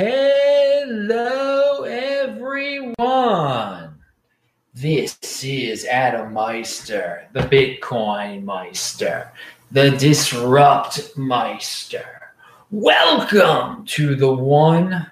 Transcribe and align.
Hello, 0.00 1.82
everyone. 1.82 2.94
This 4.72 5.42
is 5.42 5.84
Adam 5.86 6.32
Meister, 6.32 7.26
the 7.32 7.40
Bitcoin 7.40 8.44
Meister, 8.44 9.32
the 9.72 9.90
Disrupt 9.90 11.16
Meister. 11.16 12.30
Welcome 12.70 13.86
to 13.86 14.14
the 14.14 14.32
One 14.32 15.10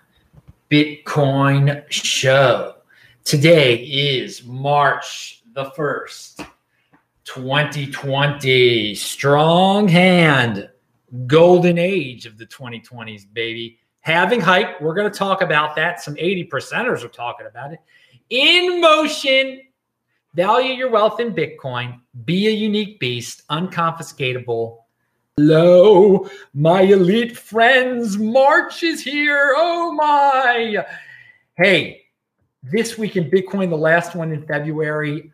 Bitcoin 0.71 1.83
Show. 1.91 2.77
Today 3.25 3.79
is 3.79 4.45
March 4.45 5.43
the 5.53 5.65
1st, 5.73 6.47
2020. 7.25 8.95
Strong 8.95 9.89
hand, 9.89 10.71
golden 11.27 11.77
age 11.77 12.25
of 12.25 12.39
the 12.39 12.47
2020s, 12.47 13.27
baby 13.33 13.81
halving 14.07 14.41
hype. 14.41 14.81
We're 14.81 14.95
going 14.95 15.11
to 15.11 15.19
talk 15.19 15.43
about 15.43 15.75
that. 15.75 16.01
Some 16.01 16.15
80 16.17 16.47
percenters 16.47 17.03
are 17.03 17.09
talking 17.09 17.47
about 17.49 17.73
it. 17.73 17.81
In 18.31 18.81
motion, 18.81 19.63
value 20.33 20.75
your 20.75 20.91
wealth 20.91 21.19
in 21.19 21.35
Bitcoin, 21.35 22.01
be 22.25 22.47
a 22.47 22.51
unique 22.53 23.01
beast, 23.01 23.43
unconfiscatable. 23.51 24.79
Hello, 25.37 26.31
my 26.55 26.83
elite 26.83 27.37
friends. 27.37 28.17
March 28.17 28.85
is 28.85 29.03
here. 29.03 29.53
Oh 29.57 29.91
my. 29.93 30.87
Hey, 31.57 32.03
this 32.63 32.97
week 32.97 33.17
in 33.17 33.29
Bitcoin, 33.29 33.71
the 33.71 33.77
last 33.77 34.15
one 34.15 34.31
in 34.31 34.47
February 34.47 35.33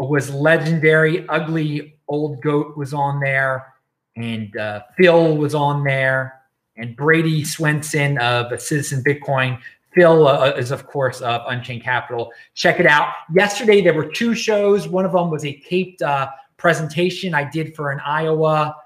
was 0.00 0.30
legendary. 0.30 1.28
Ugly 1.28 1.96
old 2.08 2.42
goat 2.42 2.76
was 2.76 2.92
on 2.92 3.20
there, 3.20 3.72
and 4.16 4.56
uh, 4.56 4.82
Phil 4.96 5.36
was 5.36 5.54
on 5.54 5.84
there 5.84 6.39
and 6.80 6.96
Brady 6.96 7.44
Swenson 7.44 8.18
of 8.18 8.60
Citizen 8.60 9.02
Bitcoin. 9.04 9.60
Phil 9.92 10.26
uh, 10.26 10.50
is, 10.50 10.70
of 10.70 10.86
course, 10.86 11.20
of 11.20 11.42
Unchained 11.48 11.82
Capital. 11.82 12.32
Check 12.54 12.80
it 12.80 12.86
out. 12.86 13.12
Yesterday, 13.34 13.80
there 13.80 13.94
were 13.94 14.06
two 14.06 14.34
shows. 14.34 14.88
One 14.88 15.04
of 15.04 15.12
them 15.12 15.30
was 15.30 15.44
a 15.44 15.60
taped 15.60 16.00
uh, 16.02 16.28
presentation 16.56 17.34
I 17.34 17.48
did 17.48 17.74
for 17.74 17.90
an 17.90 18.00
Iowa 18.04 18.76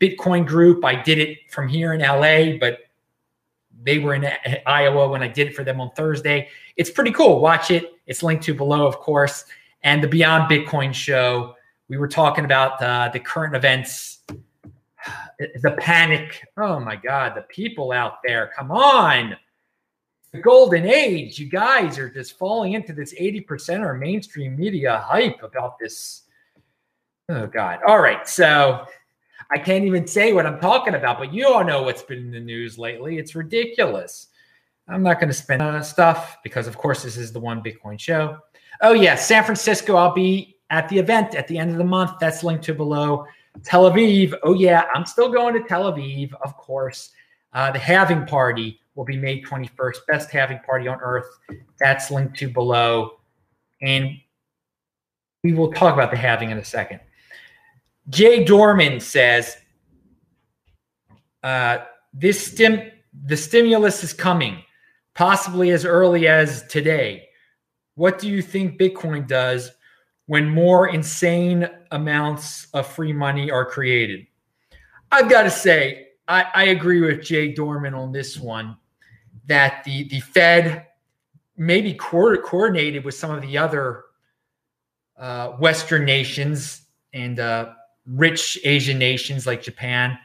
Bitcoin 0.00 0.46
group. 0.46 0.84
I 0.84 1.00
did 1.00 1.18
it 1.18 1.38
from 1.50 1.68
here 1.68 1.92
in 1.92 2.00
LA, 2.00 2.58
but 2.58 2.78
they 3.82 3.98
were 3.98 4.14
in 4.14 4.28
Iowa 4.66 5.08
when 5.08 5.22
I 5.22 5.28
did 5.28 5.48
it 5.48 5.54
for 5.54 5.62
them 5.62 5.80
on 5.80 5.90
Thursday. 5.92 6.48
It's 6.76 6.90
pretty 6.90 7.12
cool. 7.12 7.40
Watch 7.40 7.70
it. 7.70 7.92
It's 8.06 8.22
linked 8.22 8.44
to 8.44 8.54
below, 8.54 8.86
of 8.86 8.98
course. 8.98 9.44
And 9.82 10.02
the 10.02 10.08
Beyond 10.08 10.50
Bitcoin 10.50 10.92
show, 10.92 11.54
we 11.88 11.96
were 11.96 12.08
talking 12.08 12.44
about 12.44 12.82
uh, 12.82 13.10
the 13.12 13.20
current 13.20 13.54
events 13.54 14.19
the 15.62 15.72
panic. 15.78 16.46
Oh 16.56 16.80
my 16.80 16.96
God, 16.96 17.34
the 17.34 17.42
people 17.42 17.92
out 17.92 18.18
there, 18.24 18.50
come 18.56 18.70
on. 18.70 19.36
The 20.32 20.40
golden 20.40 20.86
age, 20.86 21.38
you 21.38 21.48
guys 21.48 21.98
are 21.98 22.08
just 22.08 22.38
falling 22.38 22.74
into 22.74 22.92
this 22.92 23.12
80% 23.14 23.84
or 23.84 23.94
mainstream 23.94 24.56
media 24.56 24.98
hype 25.04 25.42
about 25.42 25.78
this. 25.80 26.22
Oh 27.28 27.46
God. 27.46 27.80
All 27.86 28.00
right. 28.00 28.28
So 28.28 28.86
I 29.50 29.58
can't 29.58 29.84
even 29.84 30.06
say 30.06 30.32
what 30.32 30.46
I'm 30.46 30.60
talking 30.60 30.94
about, 30.94 31.18
but 31.18 31.34
you 31.34 31.48
all 31.48 31.64
know 31.64 31.82
what's 31.82 32.02
been 32.02 32.18
in 32.18 32.30
the 32.30 32.40
news 32.40 32.78
lately. 32.78 33.18
It's 33.18 33.34
ridiculous. 33.34 34.28
I'm 34.86 35.02
not 35.02 35.18
going 35.18 35.28
to 35.28 35.34
spend 35.34 35.62
uh, 35.62 35.82
stuff 35.82 36.38
because, 36.44 36.66
of 36.66 36.76
course, 36.76 37.02
this 37.02 37.16
is 37.16 37.32
the 37.32 37.40
one 37.40 37.62
Bitcoin 37.62 37.98
show. 37.98 38.38
Oh, 38.80 38.92
yeah. 38.92 39.16
San 39.16 39.44
Francisco, 39.44 39.96
I'll 39.96 40.14
be 40.14 40.56
at 40.70 40.88
the 40.88 40.98
event 40.98 41.34
at 41.34 41.48
the 41.48 41.58
end 41.58 41.72
of 41.72 41.78
the 41.78 41.84
month. 41.84 42.12
That's 42.20 42.44
linked 42.44 42.64
to 42.64 42.74
below. 42.74 43.26
Tel 43.64 43.90
Aviv. 43.90 44.34
Oh, 44.42 44.54
yeah, 44.54 44.84
I'm 44.94 45.06
still 45.06 45.30
going 45.30 45.54
to 45.54 45.68
Tel 45.68 45.92
Aviv, 45.92 46.32
of 46.42 46.56
course. 46.56 47.10
Uh, 47.52 47.70
the 47.70 47.78
halving 47.78 48.26
party 48.26 48.80
will 48.94 49.04
be 49.04 49.16
May 49.16 49.42
21st, 49.42 49.96
best 50.08 50.30
halving 50.30 50.60
party 50.60 50.88
on 50.88 50.98
earth. 51.00 51.26
That's 51.78 52.10
linked 52.10 52.36
to 52.38 52.48
below. 52.48 53.18
And 53.82 54.16
we 55.42 55.52
will 55.52 55.72
talk 55.72 55.94
about 55.94 56.10
the 56.10 56.16
halving 56.16 56.50
in 56.50 56.58
a 56.58 56.64
second. 56.64 57.00
Jay 58.08 58.44
Dorman 58.44 59.00
says, 59.00 59.56
uh, 61.42 61.78
this 62.12 62.44
stim 62.44 62.90
the 63.24 63.36
stimulus 63.36 64.04
is 64.04 64.12
coming, 64.12 64.62
possibly 65.14 65.70
as 65.70 65.84
early 65.84 66.28
as 66.28 66.66
today. 66.68 67.28
What 67.96 68.18
do 68.18 68.28
you 68.28 68.40
think 68.40 68.78
Bitcoin 68.78 69.26
does 69.26 69.72
when 70.30 70.48
more 70.48 70.90
insane 70.90 71.68
amounts 71.90 72.68
of 72.72 72.86
free 72.86 73.12
money 73.12 73.50
are 73.50 73.64
created. 73.64 74.24
I've 75.10 75.28
got 75.28 75.42
to 75.42 75.50
say, 75.50 76.10
I, 76.28 76.44
I 76.54 76.64
agree 76.66 77.00
with 77.00 77.24
Jay 77.24 77.52
Dorman 77.52 77.94
on 77.94 78.12
this 78.12 78.38
one 78.38 78.76
that 79.46 79.82
the, 79.82 80.06
the 80.06 80.20
Fed 80.20 80.86
maybe 81.56 81.94
co- 81.94 82.40
coordinated 82.42 83.04
with 83.04 83.16
some 83.16 83.32
of 83.32 83.42
the 83.42 83.58
other 83.58 84.04
uh, 85.18 85.48
Western 85.58 86.04
nations 86.04 86.82
and 87.12 87.40
uh, 87.40 87.72
rich 88.06 88.56
Asian 88.62 89.00
nations 89.00 89.48
like 89.48 89.60
Japan. 89.60 90.16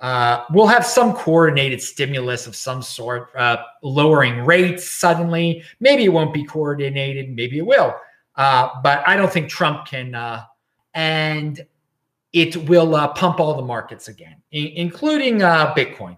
Uh, 0.00 0.42
we'll 0.50 0.66
have 0.66 0.84
some 0.84 1.12
coordinated 1.12 1.80
stimulus 1.80 2.48
of 2.48 2.56
some 2.56 2.82
sort, 2.82 3.28
uh, 3.36 3.58
lowering 3.84 4.44
rates 4.44 4.90
suddenly. 4.90 5.62
Maybe 5.78 6.04
it 6.04 6.08
won't 6.08 6.34
be 6.34 6.42
coordinated, 6.42 7.30
maybe 7.36 7.58
it 7.58 7.66
will. 7.66 7.94
Uh, 8.36 8.80
but 8.82 9.06
I 9.06 9.16
don't 9.16 9.32
think 9.32 9.48
Trump 9.48 9.86
can, 9.86 10.14
uh, 10.14 10.44
and 10.94 11.64
it 12.32 12.56
will 12.68 12.94
uh, 12.94 13.08
pump 13.08 13.40
all 13.40 13.54
the 13.54 13.62
markets 13.62 14.08
again, 14.08 14.36
I- 14.52 14.72
including 14.76 15.42
uh, 15.42 15.74
Bitcoin. 15.74 16.16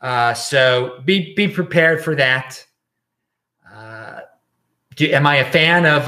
Uh, 0.00 0.34
so 0.34 1.00
be 1.04 1.34
be 1.34 1.48
prepared 1.48 2.02
for 2.04 2.14
that. 2.16 2.64
Do, 4.94 5.06
am 5.06 5.28
I 5.28 5.36
a 5.36 5.50
fan 5.50 5.86
of 5.86 6.06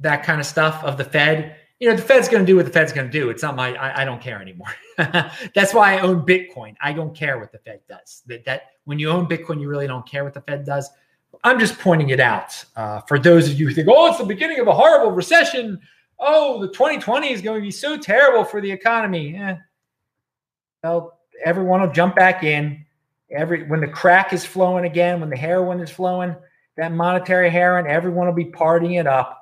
that 0.00 0.22
kind 0.22 0.40
of 0.40 0.46
stuff 0.46 0.84
of 0.84 0.96
the 0.96 1.04
Fed? 1.04 1.56
You 1.80 1.90
know, 1.90 1.96
the 1.96 2.02
Fed's 2.02 2.28
going 2.28 2.44
to 2.44 2.46
do 2.46 2.56
what 2.56 2.64
the 2.66 2.70
Fed's 2.72 2.92
going 2.92 3.06
to 3.06 3.12
do. 3.12 3.30
It's 3.30 3.42
not 3.42 3.54
my. 3.56 3.74
I, 3.74 4.02
I 4.02 4.04
don't 4.04 4.20
care 4.20 4.40
anymore. 4.40 4.68
That's 4.96 5.74
why 5.74 5.94
I 5.94 6.00
own 6.00 6.24
Bitcoin. 6.24 6.74
I 6.80 6.92
don't 6.92 7.14
care 7.14 7.38
what 7.38 7.52
the 7.52 7.58
Fed 7.58 7.80
does. 7.88 8.22
That 8.26 8.44
that 8.44 8.62
when 8.84 8.98
you 8.98 9.10
own 9.10 9.26
Bitcoin, 9.26 9.60
you 9.60 9.68
really 9.68 9.86
don't 9.86 10.06
care 10.06 10.24
what 10.24 10.34
the 10.34 10.40
Fed 10.40 10.64
does 10.64 10.90
I'm 11.44 11.58
just 11.58 11.78
pointing 11.78 12.10
it 12.10 12.20
out 12.20 12.64
uh, 12.76 13.00
for 13.02 13.18
those 13.18 13.48
of 13.48 13.58
you 13.58 13.68
who 13.68 13.74
think, 13.74 13.88
oh, 13.90 14.08
it's 14.08 14.18
the 14.18 14.24
beginning 14.24 14.60
of 14.60 14.66
a 14.66 14.72
horrible 14.72 15.12
recession. 15.12 15.80
Oh, 16.18 16.60
the 16.60 16.68
2020 16.68 17.32
is 17.32 17.42
going 17.42 17.60
to 17.60 17.62
be 17.62 17.70
so 17.70 17.96
terrible 17.96 18.44
for 18.44 18.60
the 18.60 18.70
economy. 18.70 19.36
Eh. 19.36 19.56
Well, 20.82 21.18
everyone 21.44 21.80
will 21.80 21.92
jump 21.92 22.16
back 22.16 22.42
in. 22.42 22.84
Every 23.30 23.64
when 23.64 23.80
the 23.80 23.88
crack 23.88 24.32
is 24.32 24.44
flowing 24.44 24.86
again, 24.86 25.20
when 25.20 25.30
the 25.30 25.36
heroin 25.36 25.80
is 25.80 25.90
flowing, 25.90 26.34
that 26.76 26.92
monetary 26.92 27.50
heroin, 27.50 27.86
everyone 27.86 28.26
will 28.26 28.34
be 28.34 28.46
partying 28.46 28.98
it 28.98 29.06
up 29.06 29.38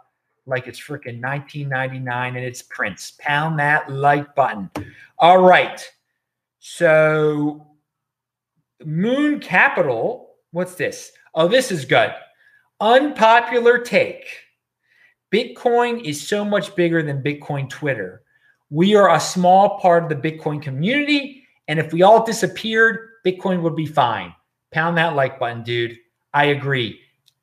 like 0.47 0.67
it's 0.67 0.81
freaking 0.81 1.21
1999 1.21 2.37
and 2.37 2.45
it's 2.45 2.63
Prince. 2.63 3.13
Pound 3.19 3.59
that 3.59 3.91
like 3.91 4.35
button. 4.35 4.71
All 5.19 5.43
right. 5.43 5.89
So, 6.59 7.67
Moon 8.85 9.39
Capital, 9.41 10.35
what's 10.51 10.75
this? 10.75 11.13
Oh, 11.37 11.49
this 11.49 11.71
is 11.71 11.85
good. 11.85 12.15
Unpopular 12.81 13.79
take. 13.79 14.25
Bitcoin 15.31 16.03
is 16.03 16.27
so 16.27 16.47
much 16.47 16.75
bigger 16.75 17.03
than 17.03 17.23
Bitcoin 17.23 17.69
Twitter. 17.69 18.23
We 18.71 18.97
are 18.97 19.15
a 19.15 19.21
small 19.21 19.79
part 19.79 20.05
of 20.05 20.09
the 20.09 20.31
Bitcoin 20.31 20.63
community. 20.63 21.47
And 21.69 21.79
if 21.79 21.93
we 21.93 22.01
all 22.01 22.25
disappeared, 22.25 23.11
Bitcoin 23.25 23.61
would 23.61 23.77
be 23.77 23.85
fine. 23.85 24.35
Pound 24.73 24.97
that 24.97 25.15
like 25.15 25.39
button, 25.39 25.63
dude. 25.63 25.99
I 26.33 26.47
agree. 26.47 27.01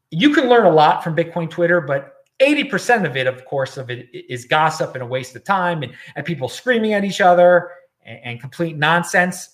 You 0.10 0.34
can 0.34 0.50
learn 0.50 0.66
a 0.66 0.72
lot 0.72 1.04
from 1.04 1.16
Bitcoin 1.16 1.48
Twitter, 1.48 1.80
but 1.80 2.14
80% 2.40 3.06
of 3.06 3.16
it, 3.16 3.28
of 3.28 3.46
course, 3.46 3.78
of 3.78 3.92
it 3.92 4.10
is 4.12 4.46
gossip 4.46 4.96
and 4.96 5.04
a 5.04 5.06
waste 5.06 5.36
of 5.36 5.44
time 5.44 5.84
and, 5.84 5.94
and 6.16 6.26
people 6.26 6.50
screaming 6.50 6.94
at 6.94 7.04
each 7.04 7.22
other 7.22 7.70
and, 8.04 8.20
and 8.24 8.42
complete 8.42 8.76
nonsense. 8.76 9.53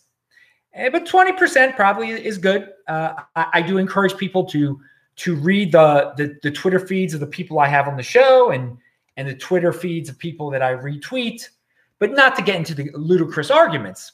Eh, 0.73 0.89
but 0.89 1.05
20% 1.05 1.75
probably 1.75 2.09
is 2.09 2.37
good. 2.37 2.69
Uh, 2.87 3.13
I, 3.35 3.45
I, 3.53 3.61
do 3.61 3.77
encourage 3.77 4.15
people 4.17 4.45
to 4.45 4.79
to 5.15 5.35
read 5.35 5.71
the, 5.71 6.13
the, 6.15 6.37
the 6.43 6.51
Twitter 6.51 6.79
feeds 6.79 7.13
of 7.13 7.19
the 7.19 7.27
people 7.27 7.59
I 7.59 7.67
have 7.67 7.87
on 7.87 7.97
the 7.97 8.03
show 8.03 8.51
and 8.51 8.77
and 9.17 9.27
the 9.27 9.35
Twitter 9.35 9.73
feeds 9.73 10.09
of 10.09 10.17
people 10.17 10.49
that 10.51 10.61
I 10.61 10.75
retweet, 10.75 11.45
but 11.97 12.11
not 12.11 12.35
to 12.35 12.41
get 12.41 12.55
into 12.55 12.73
the 12.73 12.89
ludicrous 12.93 13.51
arguments. 13.51 14.13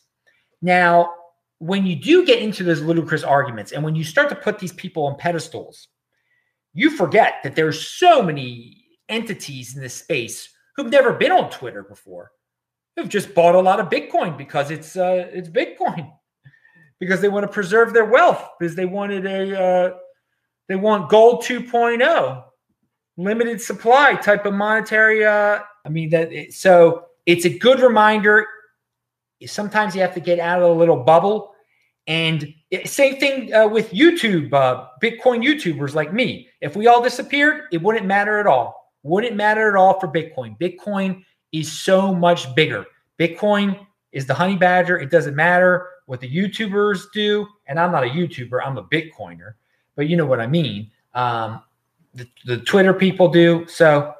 Now, 0.61 1.13
when 1.59 1.85
you 1.85 1.95
do 1.95 2.25
get 2.25 2.39
into 2.39 2.63
those 2.63 2.81
ludicrous 2.81 3.23
arguments, 3.23 3.71
and 3.71 3.83
when 3.83 3.95
you 3.95 4.03
start 4.03 4.29
to 4.29 4.35
put 4.35 4.57
these 4.57 4.73
people 4.73 5.05
on 5.05 5.15
pedestals, 5.17 5.89
you 6.73 6.89
forget 6.89 7.35
that 7.43 7.55
there's 7.55 7.87
so 7.87 8.23
many 8.23 8.87
entities 9.09 9.75
in 9.75 9.81
this 9.81 9.93
space 9.93 10.49
who've 10.75 10.91
never 10.91 11.13
been 11.13 11.31
on 11.31 11.51
Twitter 11.51 11.83
before, 11.83 12.31
who've 12.95 13.09
just 13.09 13.35
bought 13.35 13.53
a 13.53 13.59
lot 13.59 13.79
of 13.79 13.89
Bitcoin 13.89 14.35
because 14.35 14.71
it's 14.71 14.95
uh, 14.95 15.27
it's 15.31 15.49
Bitcoin 15.49 16.11
because 16.99 17.21
they 17.21 17.29
want 17.29 17.43
to 17.43 17.51
preserve 17.51 17.93
their 17.93 18.05
wealth 18.05 18.41
because 18.59 18.75
they 18.75 18.85
wanted 18.85 19.25
a 19.25 19.61
uh, 19.61 19.93
they 20.67 20.75
want 20.75 21.09
gold 21.09 21.43
2.0 21.43 22.43
limited 23.17 23.61
supply 23.61 24.15
type 24.15 24.45
of 24.45 24.53
monetary 24.53 25.25
uh, 25.25 25.59
i 25.85 25.89
mean 25.89 26.09
that 26.09 26.31
it, 26.31 26.53
so 26.53 27.05
it's 27.25 27.45
a 27.45 27.57
good 27.57 27.79
reminder 27.79 28.45
sometimes 29.45 29.95
you 29.95 30.01
have 30.01 30.13
to 30.13 30.19
get 30.19 30.39
out 30.39 30.61
of 30.61 30.69
the 30.69 30.75
little 30.75 31.03
bubble 31.03 31.55
And 32.07 32.53
same 32.85 33.17
thing 33.19 33.53
uh, 33.53 33.67
with 33.67 33.91
YouTube, 33.91 34.53
uh, 34.53 34.87
Bitcoin 35.01 35.43
YouTubers 35.43 35.95
like 35.95 36.13
me. 36.13 36.47
If 36.61 36.75
we 36.75 36.87
all 36.87 37.01
disappeared, 37.01 37.63
it 37.71 37.81
wouldn't 37.81 38.05
matter 38.05 38.39
at 38.39 38.47
all. 38.47 38.91
Wouldn't 39.03 39.35
matter 39.35 39.69
at 39.69 39.75
all 39.75 39.99
for 39.99 40.07
Bitcoin. 40.07 40.57
Bitcoin 40.59 41.23
is 41.51 41.71
so 41.71 42.13
much 42.13 42.53
bigger. 42.53 42.85
Bitcoin 43.19 43.79
is 44.11 44.25
the 44.25 44.33
honey 44.33 44.55
badger. 44.55 44.99
It 44.99 45.09
doesn't 45.09 45.35
matter 45.35 45.89
what 46.05 46.21
the 46.21 46.29
YouTubers 46.29 47.11
do. 47.13 47.47
And 47.67 47.79
I'm 47.79 47.91
not 47.91 48.03
a 48.03 48.07
YouTuber, 48.07 48.59
I'm 48.63 48.77
a 48.77 48.83
Bitcoiner, 48.83 49.53
but 49.95 50.07
you 50.07 50.17
know 50.17 50.25
what 50.25 50.39
I 50.39 50.47
mean. 50.47 50.91
Um, 51.13 51.61
the, 52.13 52.27
the 52.45 52.57
Twitter 52.57 52.93
people 52.93 53.27
do. 53.27 53.65
So 53.67 54.13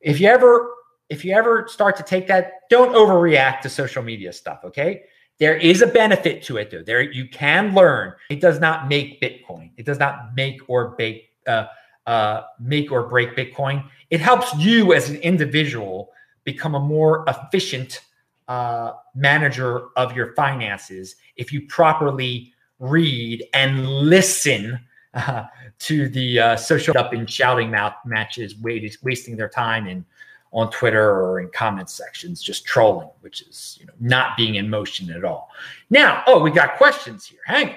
if 0.00 0.20
you 0.20 0.28
ever 0.28 0.70
if 1.08 1.26
you 1.26 1.34
ever 1.34 1.68
start 1.68 1.94
to 1.96 2.02
take 2.02 2.26
that, 2.28 2.52
don't 2.70 2.94
overreact 2.94 3.60
to 3.60 3.68
social 3.68 4.02
media 4.02 4.32
stuff. 4.32 4.60
Okay. 4.64 5.02
There 5.38 5.56
is 5.56 5.82
a 5.82 5.86
benefit 5.86 6.42
to 6.44 6.56
it 6.56 6.70
though. 6.70 6.82
There 6.82 7.02
you 7.02 7.28
can 7.28 7.74
learn. 7.74 8.14
It 8.30 8.40
does 8.40 8.60
not 8.60 8.88
make 8.88 9.20
Bitcoin. 9.20 9.72
It 9.76 9.84
does 9.84 9.98
not 9.98 10.34
make 10.34 10.60
or 10.68 10.90
break 10.90 11.30
uh, 11.46 11.66
uh, 12.06 12.42
make 12.60 12.92
or 12.92 13.08
break 13.08 13.36
Bitcoin. 13.36 13.84
It 14.10 14.20
helps 14.20 14.54
you 14.56 14.92
as 14.92 15.10
an 15.10 15.16
individual 15.16 16.10
become 16.44 16.74
a 16.74 16.80
more 16.80 17.24
efficient 17.28 18.00
uh, 18.48 18.92
manager 19.14 19.88
of 19.96 20.16
your 20.16 20.34
finances 20.34 21.16
if 21.36 21.52
you 21.52 21.66
properly 21.66 22.52
read 22.78 23.44
and 23.54 23.86
listen 23.86 24.78
uh, 25.14 25.44
to 25.78 26.08
the 26.08 26.38
uh, 26.38 26.56
social 26.56 26.96
up 26.98 27.12
and 27.12 27.28
shouting 27.28 27.70
mouth 27.70 27.94
matches, 28.04 28.56
wasting 28.58 29.36
their 29.36 29.48
time 29.48 29.86
in 29.86 30.04
on 30.52 30.70
Twitter 30.70 31.10
or 31.10 31.40
in 31.40 31.48
comment 31.48 31.88
sections, 31.88 32.42
just 32.42 32.66
trolling, 32.66 33.08
which 33.20 33.42
is 33.42 33.78
you 33.80 33.86
know 33.86 33.92
not 34.00 34.36
being 34.36 34.56
in 34.56 34.68
motion 34.68 35.10
at 35.10 35.24
all. 35.24 35.50
Now, 35.90 36.22
oh, 36.26 36.40
we 36.40 36.50
got 36.50 36.76
questions 36.76 37.26
here. 37.26 37.40
Hang 37.46 37.68
on 37.70 37.76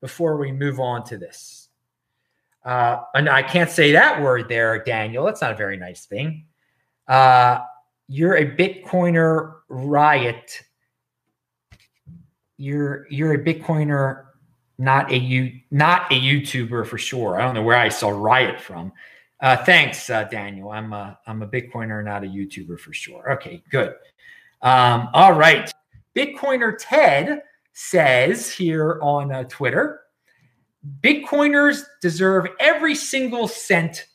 before 0.00 0.36
we 0.36 0.52
move 0.52 0.80
on 0.80 1.04
to 1.04 1.18
this. 1.18 1.68
Uh, 2.64 3.02
and 3.14 3.28
I 3.28 3.42
can't 3.42 3.70
say 3.70 3.92
that 3.92 4.22
word 4.22 4.48
there, 4.48 4.82
Daniel. 4.82 5.24
That's 5.24 5.40
not 5.40 5.52
a 5.52 5.56
very 5.56 5.76
nice 5.76 6.06
thing. 6.06 6.44
Uh, 7.06 7.60
you're 8.08 8.36
a 8.36 8.44
Bitcoiner 8.44 9.56
riot. 9.68 10.62
You're 12.56 13.06
you're 13.10 13.34
a 13.34 13.38
Bitcoiner, 13.38 14.24
not 14.78 15.12
a 15.12 15.18
you 15.18 15.60
not 15.70 16.10
a 16.10 16.18
YouTuber 16.18 16.86
for 16.86 16.98
sure. 16.98 17.38
I 17.38 17.44
don't 17.44 17.54
know 17.54 17.62
where 17.62 17.76
I 17.76 17.90
saw 17.90 18.08
riot 18.08 18.60
from. 18.60 18.92
Uh, 19.40 19.56
thanks, 19.64 20.10
uh, 20.10 20.24
Daniel. 20.24 20.70
I'm 20.70 20.92
a 20.92 21.18
I'm 21.26 21.42
a 21.42 21.46
Bitcoiner, 21.46 22.04
not 22.04 22.24
a 22.24 22.26
YouTuber 22.26 22.80
for 22.80 22.92
sure. 22.92 23.32
Okay, 23.34 23.62
good. 23.70 23.94
Um, 24.62 25.08
all 25.12 25.34
right. 25.34 25.70
Bitcoiner 26.16 26.74
Ted 26.76 27.42
says 27.74 28.50
here 28.50 28.98
on 29.00 29.30
uh, 29.30 29.44
Twitter, 29.44 30.00
Bitcoiners 31.00 31.84
deserve 32.00 32.46
every 32.58 32.96
single 32.96 33.46
cent 33.46 34.06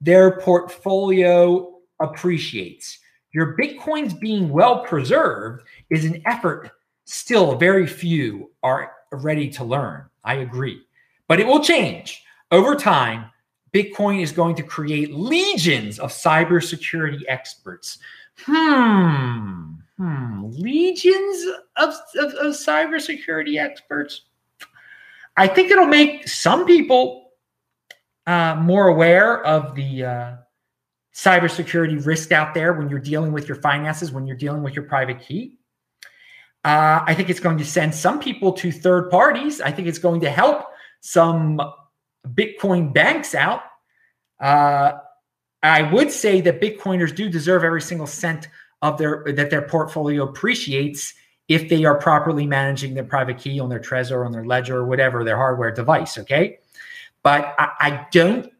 their 0.00 0.38
portfolio 0.38 1.80
appreciates. 1.98 3.00
Your 3.38 3.56
Bitcoins 3.56 4.18
being 4.18 4.48
well 4.48 4.80
preserved 4.80 5.62
is 5.90 6.04
an 6.04 6.20
effort 6.26 6.72
still 7.04 7.54
very 7.54 7.86
few 7.86 8.50
are 8.64 8.90
ready 9.12 9.48
to 9.50 9.62
learn. 9.62 10.06
I 10.24 10.38
agree. 10.38 10.82
But 11.28 11.38
it 11.38 11.46
will 11.46 11.62
change 11.62 12.24
over 12.50 12.74
time. 12.74 13.30
Bitcoin 13.72 14.22
is 14.22 14.32
going 14.32 14.56
to 14.56 14.64
create 14.64 15.14
legions 15.14 16.00
of 16.00 16.10
cybersecurity 16.10 17.20
experts. 17.28 17.98
Hmm. 18.38 19.74
Hmm. 19.98 20.50
Legions 20.50 21.44
of, 21.76 21.94
of, 22.18 22.34
of 22.34 22.54
cybersecurity 22.56 23.56
experts. 23.56 24.22
I 25.36 25.46
think 25.46 25.70
it'll 25.70 25.86
make 25.86 26.26
some 26.26 26.66
people 26.66 27.30
uh, 28.26 28.56
more 28.56 28.88
aware 28.88 29.44
of 29.44 29.76
the 29.76 30.04
uh, 30.04 30.36
cybersecurity 31.18 32.06
risk 32.06 32.30
out 32.30 32.54
there 32.54 32.72
when 32.74 32.88
you're 32.88 33.00
dealing 33.00 33.32
with 33.32 33.48
your 33.48 33.56
finances, 33.56 34.12
when 34.12 34.24
you're 34.24 34.36
dealing 34.36 34.62
with 34.62 34.74
your 34.74 34.84
private 34.84 35.20
key. 35.20 35.56
Uh, 36.64 37.02
I 37.04 37.12
think 37.12 37.28
it's 37.28 37.40
going 37.40 37.58
to 37.58 37.64
send 37.64 37.92
some 37.92 38.20
people 38.20 38.52
to 38.52 38.70
third 38.70 39.10
parties. 39.10 39.60
I 39.60 39.72
think 39.72 39.88
it's 39.88 39.98
going 39.98 40.20
to 40.20 40.30
help 40.30 40.66
some 41.00 41.60
Bitcoin 42.24 42.94
banks 42.94 43.34
out. 43.34 43.62
Uh, 44.38 44.92
I 45.60 45.82
would 45.92 46.12
say 46.12 46.40
that 46.42 46.60
Bitcoiners 46.60 47.12
do 47.12 47.28
deserve 47.28 47.64
every 47.64 47.82
single 47.82 48.06
cent 48.06 48.46
of 48.80 48.96
their 48.96 49.24
that 49.26 49.50
their 49.50 49.62
portfolio 49.62 50.22
appreciates 50.22 51.14
if 51.48 51.68
they 51.68 51.84
are 51.84 51.96
properly 51.96 52.46
managing 52.46 52.94
their 52.94 53.02
private 53.02 53.38
key 53.38 53.58
on 53.58 53.68
their 53.68 53.80
Trezor, 53.80 54.24
on 54.24 54.30
their 54.30 54.44
Ledger, 54.44 54.76
or 54.76 54.86
whatever 54.86 55.24
their 55.24 55.36
hardware 55.36 55.72
device. 55.72 56.16
Okay, 56.16 56.60
but 57.24 57.56
I, 57.58 57.70
I 57.80 58.06
don't. 58.12 58.52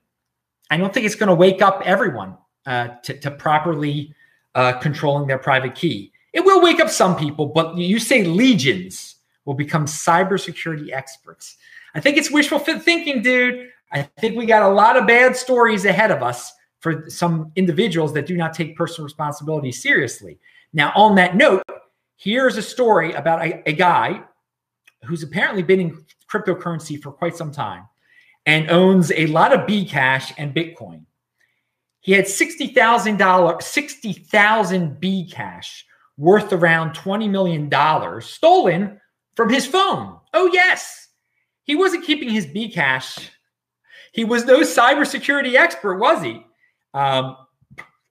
I 0.70 0.76
don't 0.76 0.93
think 0.93 1.06
it's 1.06 1.14
going 1.14 1.28
to 1.28 1.37
wake 1.37 1.62
up 1.62 1.82
everyone 1.84 2.37
uh, 2.69 2.88
to, 3.03 3.19
to, 3.19 3.31
properly 3.31 4.15
uh, 4.55 4.75
controlling 4.75 5.26
their 5.26 5.38
private 5.38 5.75
key. 5.75 6.12
It 6.35 6.44
will 6.44 6.61
wake 6.61 6.81
up 6.81 6.91
some 6.91 7.17
people, 7.17 7.47
but 7.47 7.76
you 7.76 7.99
say 7.99 8.25
legions 8.25 9.17
will 9.47 9.55
become 9.55 9.87
cybersecurity 9.87 10.93
experts. 10.93 11.56
I 11.94 12.00
think 12.00 12.19
it's 12.19 12.31
wishful 12.31 12.59
thinking, 12.59 13.23
dude. 13.23 13.70
I 13.91 14.03
think 14.03 14.37
we 14.37 14.44
got 14.44 14.62
a 14.62 14.69
lot 14.69 14.99
of 14.99 15.06
bad 15.06 15.35
stories 15.35 15.87
ahead 15.87 16.11
of 16.11 16.23
us 16.23 16.53
for 16.81 17.09
some 17.09 17.50
individuals 17.56 18.12
that 18.12 18.26
do 18.26 18.37
not 18.37 18.53
take 18.53 18.76
personal 18.76 19.06
responsibility 19.06 19.73
seriously. 19.73 20.38
Now, 20.75 20.93
on 20.94 21.15
that 21.15 21.37
note, 21.37 21.62
here's 22.17 22.59
a 22.59 22.62
story 22.62 23.15
about 23.15 23.43
a, 23.43 23.67
a 23.67 23.73
guy 23.73 24.23
who's 25.05 25.23
apparently 25.23 25.62
been 25.62 25.81
in 25.81 26.05
cryptocurrency 26.31 27.03
for 27.03 27.12
quite 27.12 27.35
some 27.35 27.50
time 27.50 27.88
and 28.44 28.70
owns 28.70 29.11
a 29.12 29.26
lot 29.29 29.55
of 29.55 29.61
Bcash 29.61 30.35
and 30.37 30.55
Bitcoin. 30.55 31.05
He 32.00 32.12
had 32.12 32.28
sixty 32.28 32.68
thousand 32.68 33.18
dollars, 33.18 33.66
sixty 33.66 34.12
thousand 34.12 35.00
B 35.00 35.28
cash 35.30 35.84
worth 36.18 36.52
around 36.52 36.94
$20 36.94 37.30
million 37.30 37.70
stolen 38.20 39.00
from 39.36 39.48
his 39.48 39.66
phone. 39.66 40.18
Oh, 40.34 40.50
yes. 40.52 41.08
He 41.62 41.76
wasn't 41.76 42.04
keeping 42.04 42.28
his 42.28 42.44
B 42.44 42.70
cash. 42.70 43.30
He 44.12 44.24
was 44.24 44.44
no 44.44 44.60
cybersecurity 44.60 45.54
expert, 45.54 45.98
was 45.98 46.22
he? 46.22 46.44
Um, 46.92 47.36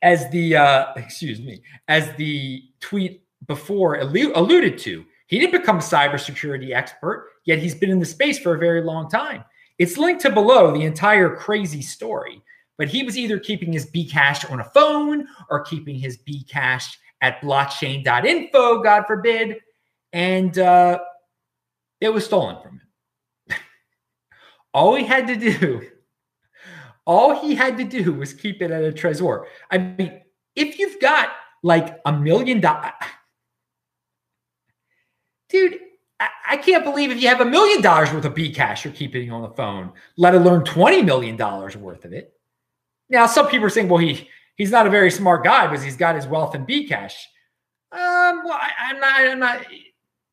as 0.01 0.29
the, 0.29 0.55
uh, 0.55 0.93
excuse 0.95 1.41
me, 1.41 1.61
as 1.89 2.09
the 2.15 2.63
tweet 2.79 3.23
before 3.45 3.95
alluded 3.95 4.77
to, 4.79 5.06
he 5.27 5.37
didn't 5.37 5.59
become 5.59 5.77
a 5.77 5.81
cybersecurity 5.81 6.73
expert, 6.73 7.27
yet 7.45 7.59
he's 7.59 7.75
been 7.75 7.89
in 7.89 7.99
the 7.99 8.06
space 8.06 8.39
for 8.39 8.56
a 8.56 8.59
very 8.59 8.81
long 8.81 9.09
time. 9.09 9.44
It's 9.77 9.97
linked 9.97 10.21
to 10.21 10.31
below 10.31 10.71
the 10.71 10.85
entire 10.85 11.35
crazy 11.35 11.81
story. 11.81 12.41
But 12.77 12.89
he 12.89 13.03
was 13.03 13.17
either 13.17 13.39
keeping 13.39 13.73
his 13.73 13.87
Bcash 13.87 14.49
on 14.51 14.59
a 14.59 14.63
phone 14.63 15.27
or 15.49 15.61
keeping 15.61 15.95
his 15.95 16.17
Bcash 16.17 16.95
at 17.21 17.41
blockchain.info, 17.41 18.83
God 18.83 19.03
forbid. 19.07 19.57
And 20.13 20.57
uh, 20.57 20.99
it 21.99 22.13
was 22.13 22.25
stolen 22.25 22.57
from 22.61 22.81
him. 23.49 23.57
all 24.73 24.95
he 24.95 25.05
had 25.05 25.27
to 25.27 25.35
do, 25.35 25.81
all 27.05 27.41
he 27.41 27.55
had 27.55 27.77
to 27.77 27.83
do 27.83 28.13
was 28.13 28.33
keep 28.33 28.61
it 28.61 28.71
at 28.71 28.83
a 28.83 28.91
Trezor. 28.91 29.45
I 29.71 29.77
mean, 29.79 30.21
if 30.55 30.77
you've 30.77 30.99
got 31.01 31.29
like 31.63 31.99
a 32.05 32.13
million 32.13 32.59
dollars, 32.59 32.91
dude, 35.49 35.79
I, 36.49 36.57
can't 36.57 36.83
believe 36.83 37.11
if 37.11 37.21
you 37.21 37.27
have 37.27 37.41
a 37.41 37.45
million 37.45 37.81
dollars 37.81 38.11
worth 38.11 38.25
of 38.25 38.33
Bcash 38.33 38.83
you're 38.83 38.93
keeping 38.93 39.31
on 39.31 39.41
the 39.41 39.49
phone, 39.49 39.91
let 40.17 40.33
alone 40.33 40.61
$20 40.61 41.05
million 41.05 41.37
worth 41.37 42.05
of 42.05 42.13
it. 42.13 42.36
Now, 43.09 43.26
some 43.26 43.47
people 43.47 43.66
are 43.66 43.69
saying, 43.69 43.90
well, 43.90 43.99
he 43.99 44.28
he's 44.56 44.71
not 44.71 44.87
a 44.87 44.90
very 44.90 45.11
smart 45.11 45.44
guy 45.44 45.68
because 45.68 45.83
he's 45.83 45.95
got 45.95 46.16
his 46.16 46.28
wealth 46.28 46.56
in 46.56 46.66
Bcash. 46.66 47.14
Um, 47.92 48.42
well, 48.44 48.59
I, 48.59 48.92
am 48.92 48.99
not. 48.99 49.19
I'm 49.19 49.40
not. 49.40 49.66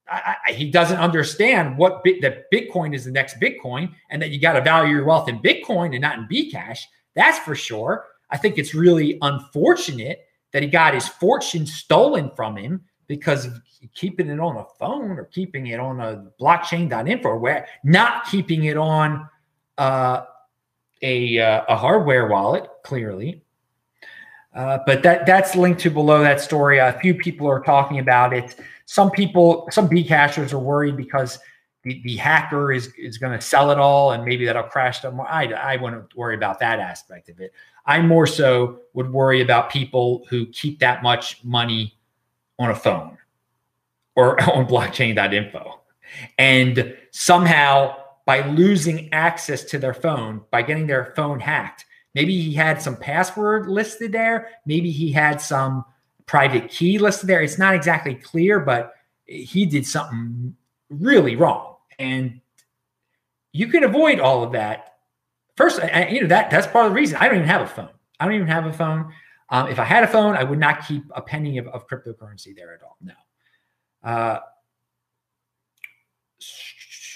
I, 0.09 0.37
I, 0.49 0.52
he 0.52 0.71
doesn't 0.71 0.99
understand 0.99 1.78
what 1.78 2.04
bit, 2.04 2.21
that 2.23 2.50
Bitcoin 2.52 2.95
is 2.95 3.04
the 3.04 3.11
next 3.11 3.40
Bitcoin, 3.40 3.93
and 4.11 4.21
that 4.21 4.31
you 4.31 4.40
got 4.40 4.54
to 4.54 4.61
value 4.61 4.97
your 4.97 5.04
wealth 5.04 5.28
in 5.28 5.38
Bitcoin 5.38 5.93
and 5.93 6.00
not 6.00 6.19
in 6.19 6.28
Bcash. 6.28 6.81
That's 7.14 7.38
for 7.38 7.54
sure. 7.54 8.07
I 8.31 8.37
think 8.37 8.59
it's 8.59 8.75
really 8.75 9.19
unfortunate 9.23 10.26
that 10.52 10.62
he 10.62 10.69
got 10.69 10.95
his 10.95 11.07
fortune 11.07 11.66
stolen 11.66 12.31
from 12.35 12.57
him 12.57 12.83
because 13.07 13.45
of 13.45 13.61
keeping 13.95 14.28
it 14.28 14.40
on 14.40 14.57
a 14.57 14.64
phone 14.78 15.12
or 15.12 15.25
keeping 15.26 15.69
it 15.69 15.78
on 15.78 16.00
a 16.00 16.26
blockchain.info, 16.40 17.37
where 17.37 17.66
not 17.85 18.26
keeping 18.26 18.64
it 18.64 18.76
on 18.76 19.28
uh, 19.78 20.25
a, 21.02 21.38
uh, 21.38 21.64
a 21.68 21.76
hardware 21.76 22.28
wallet, 22.28 22.68
clearly. 22.82 23.42
Uh, 24.54 24.78
but 24.86 25.02
that 25.02 25.26
that's 25.26 25.56
linked 25.56 25.80
to 25.80 25.90
below 25.90 26.20
that 26.20 26.40
story. 26.40 26.78
A 26.78 26.92
few 27.00 27.14
people 27.14 27.48
are 27.48 27.60
talking 27.60 27.98
about 27.98 28.32
it. 28.32 28.54
Some 28.86 29.10
people, 29.10 29.68
some 29.72 29.88
Bcashers 29.88 30.52
are 30.52 30.58
worried 30.58 30.96
because 30.96 31.40
the, 31.82 32.00
the 32.04 32.16
hacker 32.16 32.72
is 32.72 32.92
is 32.96 33.18
going 33.18 33.36
to 33.36 33.44
sell 33.44 33.70
it 33.70 33.78
all 33.78 34.12
and 34.12 34.24
maybe 34.24 34.46
that'll 34.46 34.62
crash 34.62 35.00
them. 35.00 35.20
I, 35.20 35.52
I 35.52 35.76
wouldn't 35.76 36.16
worry 36.16 36.36
about 36.36 36.60
that 36.60 36.78
aspect 36.78 37.28
of 37.28 37.40
it. 37.40 37.52
I 37.86 38.00
more 38.00 38.26
so 38.26 38.78
would 38.94 39.12
worry 39.12 39.42
about 39.42 39.70
people 39.70 40.24
who 40.30 40.46
keep 40.46 40.78
that 40.78 41.02
much 41.02 41.44
money 41.44 41.96
on 42.58 42.70
a 42.70 42.74
phone 42.74 43.18
or 44.16 44.40
on 44.50 44.66
blockchain.info. 44.66 45.80
And 46.38 46.96
somehow, 47.10 47.96
by 48.26 48.47
losing 48.49 49.12
access 49.12 49.64
to 49.64 49.78
their 49.78 49.95
phone, 49.95 50.43
by 50.50 50.62
getting 50.62 50.87
their 50.87 51.12
phone 51.16 51.40
hacked, 51.40 51.85
maybe 52.14 52.40
he 52.40 52.54
had 52.54 52.81
some 52.81 52.97
password 52.97 53.69
listed 53.69 54.12
there, 54.12 54.49
maybe 54.66 54.90
he 54.90 55.12
had 55.12 55.40
some 55.40 55.85
private 56.26 56.71
key 56.71 56.99
listed 56.99 57.28
there. 57.28 57.43
It's 57.43 57.59
not 57.59 57.75
exactly 57.75 58.14
clear, 58.14 58.61
but 58.61 58.95
he 59.26 59.66
did 59.66 59.87
something 59.87 60.57
really 60.88 61.37
wrong. 61.37 61.76
And 61.99 62.40
you 63.52 63.69
can 63.69 63.85
avoid 63.85 64.21
all 64.21 64.43
of 64.43 64.52
that. 64.52 64.97
First, 65.57 65.81
you 66.11 66.21
know 66.23 66.26
that 66.28 66.50
that's 66.50 66.66
part 66.66 66.87
of 66.87 66.93
the 66.93 66.97
reason 66.97 67.16
I 67.19 67.28
don't 67.28 67.37
even 67.37 67.49
have 67.49 67.62
a 67.62 67.66
phone. 67.66 67.90
I 68.19 68.25
don't 68.25 68.35
even 68.35 68.49
have 68.49 68.66
a 68.66 68.73
phone. 68.73 69.12
Um, 69.50 69.69
if 69.69 69.78
I 69.78 69.85
had 69.85 70.02
a 70.02 70.09
phone, 70.09 70.35
I 70.35 70.43
would 70.43 70.59
not 70.59 70.87
keep 70.87 71.04
a 71.14 71.23
penny 71.23 71.59
of, 71.59 71.69
of 71.69 71.87
cryptocurrency 71.87 72.57
there 72.57 72.75
at 72.75 72.83
all. 72.83 72.97
No. 73.00 73.12
Uh, 74.02 74.40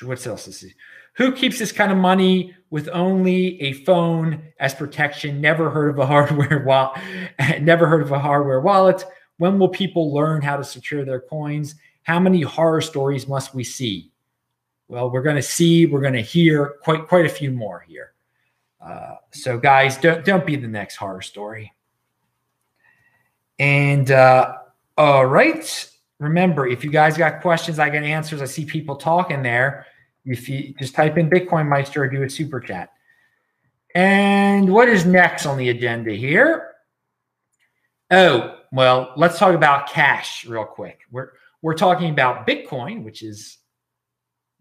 what 0.02 0.24
else 0.26 0.46
is 0.46 0.62
it? 0.62 0.74
Who 1.18 1.32
keeps 1.32 1.58
this 1.58 1.72
kind 1.72 1.90
of 1.90 1.98
money 1.98 2.54
with 2.70 2.88
only 2.92 3.60
a 3.60 3.72
phone 3.72 4.40
as 4.60 4.72
protection? 4.72 5.40
Never 5.40 5.68
heard 5.68 5.90
of 5.90 5.98
a 5.98 6.06
hardware 6.12 6.64
wallet. 6.64 7.00
never 7.60 7.88
heard 7.88 8.02
of 8.02 8.12
a 8.12 8.20
hardware 8.20 8.60
wallet. 8.60 9.04
When 9.38 9.58
will 9.58 9.68
people 9.68 10.14
learn 10.14 10.42
how 10.42 10.56
to 10.56 10.64
secure 10.64 11.04
their 11.04 11.20
coins? 11.20 11.74
How 12.04 12.20
many 12.20 12.42
horror 12.42 12.80
stories 12.80 13.26
must 13.26 13.52
we 13.52 13.64
see? 13.64 14.12
Well, 14.86 15.10
we're 15.10 15.22
going 15.22 15.36
to 15.36 15.42
see, 15.42 15.86
we're 15.86 16.00
going 16.00 16.14
to 16.14 16.22
hear 16.22 16.76
quite 16.82 17.08
quite 17.08 17.26
a 17.26 17.28
few 17.28 17.50
more 17.50 17.80
here. 17.80 18.12
Uh, 18.80 19.16
so, 19.32 19.58
guys, 19.58 19.98
don't 19.98 20.24
don't 20.24 20.46
be 20.46 20.54
the 20.54 20.68
next 20.68 20.96
horror 20.96 21.20
story. 21.20 21.72
And 23.58 24.08
uh, 24.10 24.54
all 24.96 25.26
right, 25.26 25.90
remember, 26.20 26.66
if 26.68 26.84
you 26.84 26.90
guys 26.90 27.18
got 27.18 27.42
questions, 27.42 27.80
I 27.80 27.90
got 27.90 28.04
answers. 28.04 28.40
I 28.40 28.44
see 28.44 28.64
people 28.64 28.94
talking 28.96 29.42
there. 29.42 29.84
If 30.28 30.48
you 30.48 30.74
just 30.78 30.94
type 30.94 31.18
in 31.18 31.30
Bitcoin 31.30 31.68
Meister 31.68 32.02
or 32.02 32.08
do 32.08 32.22
a 32.22 32.30
super 32.30 32.60
chat. 32.60 32.92
And 33.94 34.72
what 34.72 34.88
is 34.88 35.06
next 35.06 35.46
on 35.46 35.58
the 35.58 35.70
agenda 35.70 36.12
here? 36.12 36.74
Oh, 38.10 38.58
well, 38.72 39.12
let's 39.16 39.38
talk 39.38 39.54
about 39.54 39.88
cash 39.88 40.46
real 40.46 40.64
quick. 40.64 41.00
We're 41.10 41.32
we're 41.62 41.74
talking 41.74 42.10
about 42.10 42.46
Bitcoin, 42.46 43.04
which 43.04 43.22
is 43.22 43.58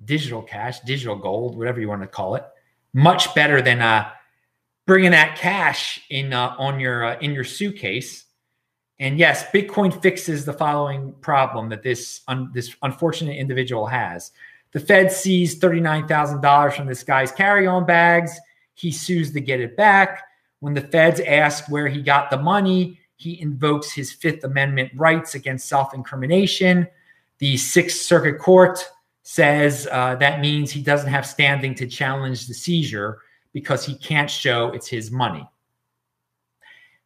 digital 0.03 0.41
cash, 0.41 0.79
digital 0.81 1.15
gold, 1.15 1.57
whatever 1.57 1.79
you 1.79 1.87
want 1.87 2.01
to 2.01 2.07
call 2.07 2.35
it. 2.35 2.45
Much 2.93 3.35
better 3.35 3.61
than 3.61 3.81
uh, 3.81 4.09
bringing 4.85 5.11
that 5.11 5.37
cash 5.37 6.01
in 6.09 6.33
uh, 6.33 6.55
on 6.57 6.79
your 6.79 7.05
uh, 7.05 7.19
in 7.19 7.33
your 7.33 7.43
suitcase 7.43 8.25
and 8.99 9.19
yes, 9.19 9.45
Bitcoin 9.51 10.01
fixes 10.01 10.45
the 10.45 10.53
following 10.53 11.13
problem 11.21 11.69
that 11.69 11.83
this 11.83 12.21
un, 12.27 12.51
this 12.53 12.75
unfortunate 12.81 13.37
individual 13.37 13.85
has. 13.85 14.31
The 14.73 14.79
Fed 14.79 15.11
sees 15.11 15.59
$39,000 15.59 16.73
from 16.73 16.87
this 16.87 17.03
guy's 17.03 17.31
carry-on 17.31 17.85
bags. 17.85 18.37
He 18.73 18.91
sues 18.91 19.31
to 19.33 19.41
get 19.41 19.59
it 19.59 19.75
back. 19.77 20.23
When 20.59 20.73
the 20.73 20.81
feds 20.81 21.19
ask 21.21 21.69
where 21.69 21.87
he 21.87 22.01
got 22.01 22.29
the 22.29 22.37
money, 22.37 22.99
he 23.15 23.41
invokes 23.41 23.91
his 23.91 24.11
Fifth 24.11 24.43
Amendment 24.43 24.91
rights 24.95 25.35
against 25.35 25.67
self-incrimination. 25.67 26.87
The 27.39 27.57
Sixth 27.57 28.01
Circuit 28.01 28.39
Court 28.39 28.83
says 29.23 29.87
uh, 29.91 30.15
that 30.15 30.39
means 30.39 30.71
he 30.71 30.81
doesn't 30.81 31.09
have 31.09 31.25
standing 31.25 31.75
to 31.75 31.87
challenge 31.87 32.47
the 32.47 32.53
seizure 32.53 33.19
because 33.53 33.85
he 33.85 33.95
can't 33.95 34.29
show 34.29 34.71
it's 34.71 34.87
his 34.87 35.11
money. 35.11 35.47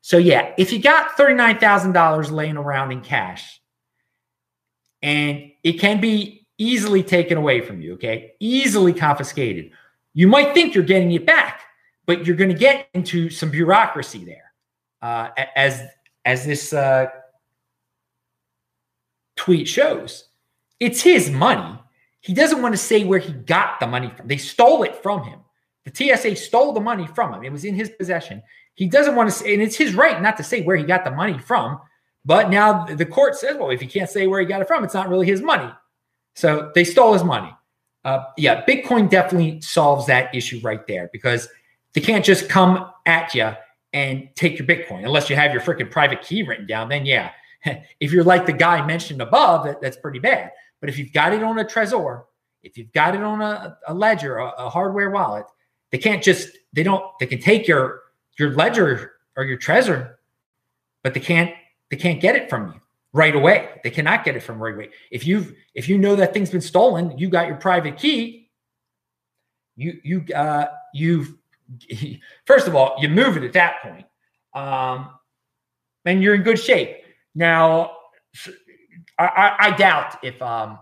So 0.01 0.17
yeah, 0.17 0.53
if 0.57 0.73
you 0.73 0.79
got 0.79 1.17
$39,000 1.17 2.31
laying 2.31 2.57
around 2.57 2.91
in 2.91 3.01
cash 3.01 3.61
and 5.01 5.51
it 5.63 5.73
can 5.73 6.01
be 6.01 6.40
easily 6.61 7.01
taken 7.01 7.37
away 7.37 7.59
from 7.59 7.81
you, 7.81 7.93
okay? 7.93 8.33
Easily 8.39 8.93
confiscated. 8.93 9.71
You 10.13 10.27
might 10.27 10.53
think 10.53 10.75
you're 10.75 10.83
getting 10.83 11.11
it 11.11 11.25
back, 11.25 11.61
but 12.05 12.25
you're 12.25 12.35
going 12.35 12.51
to 12.51 12.57
get 12.57 12.87
into 12.93 13.29
some 13.29 13.49
bureaucracy 13.49 14.23
there. 14.23 14.53
Uh, 15.01 15.29
as 15.55 15.81
as 16.25 16.45
this 16.45 16.73
uh, 16.73 17.07
tweet 19.35 19.67
shows, 19.67 20.25
it's 20.79 21.01
his 21.01 21.31
money. 21.31 21.79
He 22.19 22.35
doesn't 22.35 22.61
want 22.61 22.75
to 22.75 22.77
say 22.77 23.03
where 23.03 23.17
he 23.17 23.33
got 23.33 23.79
the 23.79 23.87
money 23.87 24.11
from. 24.15 24.27
They 24.27 24.37
stole 24.37 24.83
it 24.83 25.01
from 25.01 25.23
him. 25.23 25.39
The 25.85 26.15
TSA 26.15 26.35
stole 26.35 26.73
the 26.73 26.79
money 26.79 27.07
from 27.07 27.33
him. 27.33 27.43
It 27.43 27.51
was 27.51 27.65
in 27.65 27.73
his 27.73 27.89
possession. 27.89 28.43
He 28.75 28.87
doesn't 28.87 29.15
want 29.15 29.31
to 29.31 29.35
say, 29.35 29.55
and 29.55 29.63
it's 29.63 29.75
his 29.75 29.95
right 29.95 30.21
not 30.21 30.37
to 30.37 30.43
say 30.43 30.61
where 30.61 30.77
he 30.77 30.83
got 30.83 31.03
the 31.03 31.09
money 31.09 31.39
from. 31.39 31.79
But 32.23 32.51
now 32.51 32.85
the 32.85 33.07
court 33.07 33.35
says, 33.35 33.57
well, 33.57 33.71
if 33.71 33.81
he 33.81 33.87
can't 33.87 34.09
say 34.09 34.27
where 34.27 34.39
he 34.39 34.45
got 34.45 34.61
it 34.61 34.67
from, 34.67 34.83
it's 34.83 34.93
not 34.93 35.09
really 35.09 35.25
his 35.25 35.41
money. 35.41 35.71
So 36.35 36.71
they 36.73 36.83
stole 36.83 37.13
his 37.13 37.23
money. 37.23 37.53
Uh, 38.03 38.23
yeah, 38.37 38.65
Bitcoin 38.65 39.09
definitely 39.09 39.61
solves 39.61 40.07
that 40.07 40.33
issue 40.33 40.59
right 40.63 40.85
there 40.87 41.09
because 41.13 41.47
they 41.93 42.01
can't 42.01 42.25
just 42.25 42.49
come 42.49 42.89
at 43.05 43.33
you 43.35 43.51
and 43.93 44.29
take 44.35 44.57
your 44.57 44.67
Bitcoin 44.67 45.05
unless 45.05 45.29
you 45.29 45.35
have 45.35 45.51
your 45.51 45.61
freaking 45.61 45.91
private 45.91 46.21
key 46.21 46.43
written 46.43 46.65
down. 46.65 46.89
Then, 46.89 47.05
yeah, 47.05 47.31
if 47.99 48.11
you're 48.11 48.23
like 48.23 48.45
the 48.45 48.53
guy 48.53 48.85
mentioned 48.85 49.21
above, 49.21 49.65
that, 49.65 49.81
that's 49.81 49.97
pretty 49.97 50.19
bad. 50.19 50.51
But 50.79 50.89
if 50.89 50.97
you've 50.97 51.13
got 51.13 51.33
it 51.33 51.43
on 51.43 51.59
a 51.59 51.65
Trezor, 51.65 52.23
if 52.63 52.77
you've 52.77 52.91
got 52.91 53.13
it 53.13 53.21
on 53.21 53.41
a, 53.41 53.77
a 53.87 53.93
ledger, 53.93 54.37
a, 54.37 54.49
a 54.57 54.69
hardware 54.69 55.11
wallet, 55.11 55.45
they 55.91 55.97
can't 55.97 56.23
just, 56.23 56.49
they 56.73 56.83
don't, 56.83 57.03
they 57.19 57.25
can 57.25 57.39
take 57.39 57.67
your 57.67 58.01
your 58.39 58.51
ledger 58.55 59.13
or 59.37 59.43
your 59.43 59.57
Trezor, 59.57 60.15
but 61.03 61.13
they 61.13 61.19
can't 61.19 61.53
they 61.89 61.97
can't 61.97 62.19
get 62.19 62.35
it 62.35 62.49
from 62.49 62.73
you 62.73 62.80
right 63.13 63.35
away. 63.35 63.69
They 63.83 63.89
cannot 63.89 64.23
get 64.23 64.35
it 64.35 64.41
from 64.41 64.61
right 64.61 64.73
away. 64.73 64.89
If 65.11 65.25
you've 65.25 65.53
if 65.73 65.89
you 65.89 65.97
know 65.97 66.15
that 66.15 66.33
thing's 66.33 66.49
been 66.49 66.61
stolen, 66.61 67.17
you 67.17 67.29
got 67.29 67.47
your 67.47 67.57
private 67.57 67.97
key. 67.97 68.49
You 69.75 69.99
you 70.03 70.25
uh 70.33 70.67
you've 70.93 71.35
first 72.45 72.67
of 72.67 72.75
all 72.75 72.95
you 72.99 73.09
move 73.09 73.37
it 73.37 73.43
at 73.43 73.53
that 73.53 73.81
point, 73.81 74.05
um, 74.53 75.09
and 76.05 76.21
you're 76.21 76.35
in 76.35 76.43
good 76.43 76.59
shape. 76.59 76.97
Now, 77.33 77.91
I, 79.17 79.55
I 79.59 79.71
doubt 79.71 80.17
if 80.21 80.41
um, 80.41 80.79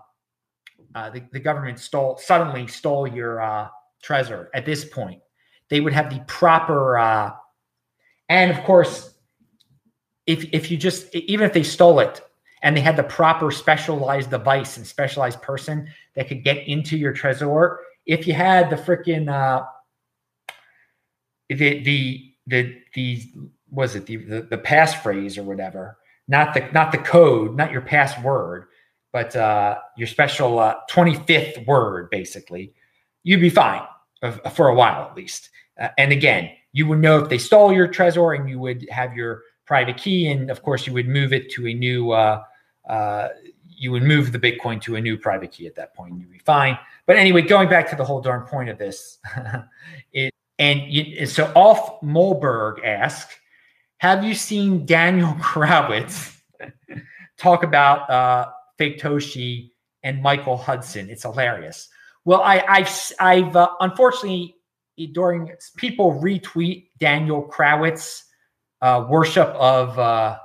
uh, 0.95 1.11
the, 1.11 1.23
the 1.31 1.39
government 1.39 1.79
stole 1.79 2.17
suddenly 2.17 2.67
stole 2.67 3.07
your 3.07 3.41
uh, 3.41 3.67
Trezor 4.03 4.47
at 4.53 4.65
this 4.65 4.85
point 4.85 5.21
they 5.69 5.79
would 5.79 5.93
have 5.93 6.09
the 6.09 6.19
proper 6.27 6.97
uh, 6.97 7.31
and 8.27 8.51
of 8.51 8.63
course 8.63 9.08
if 10.29 10.47
if 10.53 10.69
you 10.71 10.77
just 10.77 11.13
even 11.15 11.45
if 11.45 11.53
they 11.53 11.63
stole 11.63 11.99
it 11.99 12.21
and 12.61 12.75
they 12.75 12.81
had 12.81 12.95
the 12.95 13.03
proper 13.03 13.51
specialized 13.51 14.29
device 14.29 14.77
and 14.77 14.85
specialized 14.85 15.41
person 15.41 15.87
that 16.15 16.27
could 16.27 16.43
get 16.43 16.67
into 16.67 16.97
your 16.97 17.13
Trezor 17.13 17.77
if 18.05 18.27
you 18.27 18.33
had 18.33 18.69
the 18.69 18.75
freaking 18.75 19.29
uh 19.29 19.65
the 21.49 21.83
the 21.83 22.33
the 22.47 22.77
the 22.93 23.23
was 23.71 23.95
it 23.95 24.05
the, 24.05 24.17
the 24.17 24.41
the 24.43 24.57
passphrase 24.57 25.37
or 25.37 25.43
whatever 25.43 25.97
not 26.27 26.53
the 26.53 26.69
not 26.71 26.91
the 26.91 26.97
code 26.97 27.55
not 27.55 27.71
your 27.71 27.81
password 27.81 28.65
but 29.11 29.35
uh 29.35 29.79
your 29.97 30.07
special 30.07 30.59
uh 30.59 30.75
25th 30.89 31.65
word 31.65 32.09
basically 32.09 32.73
you'd 33.23 33.41
be 33.41 33.49
fine 33.49 33.81
for 34.53 34.67
a 34.67 34.75
while 34.75 35.03
at 35.09 35.15
least. 35.15 35.49
Uh, 35.79 35.89
and 35.97 36.11
again, 36.11 36.51
you 36.71 36.87
would 36.87 36.99
know 36.99 37.19
if 37.19 37.29
they 37.29 37.37
stole 37.37 37.73
your 37.73 37.87
Trezor 37.87 38.37
and 38.37 38.49
you 38.49 38.59
would 38.59 38.87
have 38.89 39.15
your 39.15 39.43
private 39.69 39.97
key. 39.97 40.31
And 40.31 40.49
of 40.49 40.63
course, 40.63 40.87
you 40.87 40.93
would 40.93 41.07
move 41.07 41.31
it 41.31 41.51
to 41.51 41.67
a 41.67 41.73
new, 41.75 42.09
uh, 42.11 42.41
uh, 42.89 43.27
you 43.67 43.91
would 43.91 44.01
move 44.01 44.31
the 44.31 44.39
Bitcoin 44.39 44.81
to 44.81 44.95
a 44.95 45.01
new 45.01 45.15
private 45.15 45.51
key 45.51 45.67
at 45.67 45.75
that 45.75 45.93
point. 45.93 46.13
And 46.13 46.21
you'd 46.21 46.31
be 46.31 46.39
fine. 46.39 46.77
But 47.05 47.17
anyway, 47.17 47.43
going 47.43 47.69
back 47.69 47.87
to 47.91 47.95
the 47.95 48.03
whole 48.03 48.19
darn 48.19 48.47
point 48.47 48.69
of 48.69 48.79
this, 48.79 49.19
it, 50.11 50.33
and 50.57 50.81
you, 50.91 51.27
so 51.27 51.51
Off 51.55 52.01
Molberg 52.01 52.83
asks, 52.83 53.35
have 53.97 54.23
you 54.23 54.33
seen 54.33 54.87
Daniel 54.87 55.33
Krawisz 55.39 56.35
talk 57.37 57.61
about 57.61 58.09
uh, 58.09 58.49
Faketoshi 58.79 59.69
and 60.01 60.19
Michael 60.19 60.57
Hudson? 60.57 61.11
It's 61.11 61.21
hilarious. 61.21 61.89
Well, 62.25 62.41
I, 62.41 62.79
have 62.79 63.11
I've 63.19 63.55
uh, 63.55 63.69
unfortunately 63.79 64.55
during 65.13 65.51
people 65.77 66.19
retweet 66.19 66.87
Daniel 66.99 67.47
Krawisz 67.47 68.23
uh, 68.81 69.05
worship 69.09 69.49
of 69.49 69.97
uh, 69.99 70.37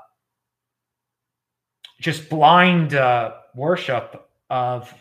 just 2.01 2.29
blind 2.29 2.95
uh, 2.95 3.33
worship 3.55 4.29
of 4.51 4.93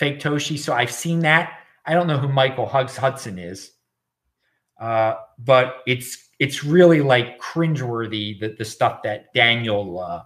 Faketoshi. 0.00 0.58
So 0.58 0.72
I've 0.72 0.92
seen 0.92 1.20
that. 1.20 1.58
I 1.86 1.94
don't 1.94 2.06
know 2.06 2.18
who 2.18 2.28
Michael 2.28 2.66
Hugs 2.66 2.96
Hudson 2.96 3.38
is, 3.38 3.72
uh, 4.80 5.14
but 5.38 5.76
it's 5.86 6.28
it's 6.38 6.64
really 6.64 7.00
like 7.00 7.40
cringeworthy 7.40 8.38
the 8.40 8.54
the 8.58 8.64
stuff 8.64 9.02
that 9.02 9.32
Daniel 9.34 10.00
uh, 10.00 10.22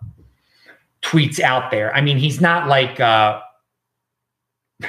tweets 1.03 1.41
out 1.41 1.71
there. 1.71 1.95
I 1.95 2.01
mean, 2.01 2.19
he's 2.19 2.41
not 2.41 2.69
like 2.69 3.01
uh, 3.01 3.41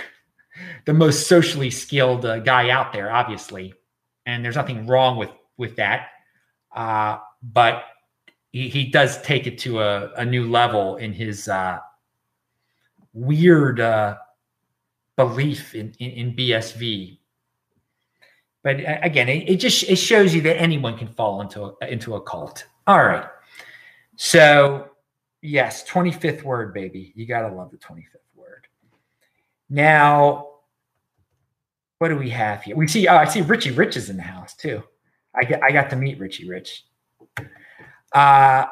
the 0.85 0.93
most 0.93 1.27
socially 1.27 1.71
skilled 1.71 2.23
guy 2.45 2.69
out 2.69 2.93
there, 2.93 3.11
obviously, 3.11 3.73
and 4.25 4.43
there's 4.43 4.55
nothing 4.55 4.85
wrong 4.87 5.17
with 5.17 5.31
with 5.57 5.75
that. 5.77 6.09
Uh, 6.75 7.17
but 7.53 7.83
he, 8.51 8.69
he 8.69 8.85
does 8.85 9.21
take 9.21 9.47
it 9.47 9.57
to 9.59 9.81
a, 9.81 10.11
a 10.13 10.25
new 10.25 10.49
level 10.49 10.97
in 10.97 11.13
his 11.13 11.47
uh, 11.47 11.79
weird, 13.13 13.79
uh, 13.79 14.17
belief 15.15 15.75
in, 15.75 15.93
in, 15.99 16.11
in 16.11 16.35
BSV. 16.35 17.17
But 18.63 18.77
again, 19.03 19.29
it, 19.29 19.49
it, 19.49 19.55
just 19.57 19.83
it 19.83 19.95
shows 19.95 20.33
you 20.33 20.41
that 20.41 20.59
anyone 20.61 20.97
can 20.97 21.07
fall 21.07 21.41
into 21.41 21.75
a, 21.81 21.87
into 21.87 22.15
a 22.15 22.21
cult. 22.21 22.65
All 22.85 23.03
right. 23.03 23.25
So, 24.15 24.89
yes, 25.41 25.87
25th 25.87 26.43
word, 26.43 26.73
baby. 26.73 27.13
You 27.15 27.25
got 27.25 27.47
to 27.47 27.55
love 27.55 27.71
the 27.71 27.77
25th 27.77 28.35
word. 28.35 28.67
Now, 29.69 30.47
what 31.99 32.09
do 32.09 32.17
we 32.17 32.29
have 32.29 32.63
here? 32.63 32.75
We 32.75 32.87
see, 32.87 33.07
oh, 33.07 33.15
I 33.15 33.25
see 33.25 33.41
Richie 33.41 33.71
Rich 33.71 33.97
is 33.97 34.09
in 34.09 34.17
the 34.17 34.23
house 34.23 34.55
too. 34.55 34.83
I 35.35 35.43
get, 35.43 35.61
I 35.63 35.71
got 35.71 35.89
to 35.91 35.95
meet 35.95 36.19
Richie 36.19 36.49
Rich. 36.49 36.85
Uh, 38.13 38.65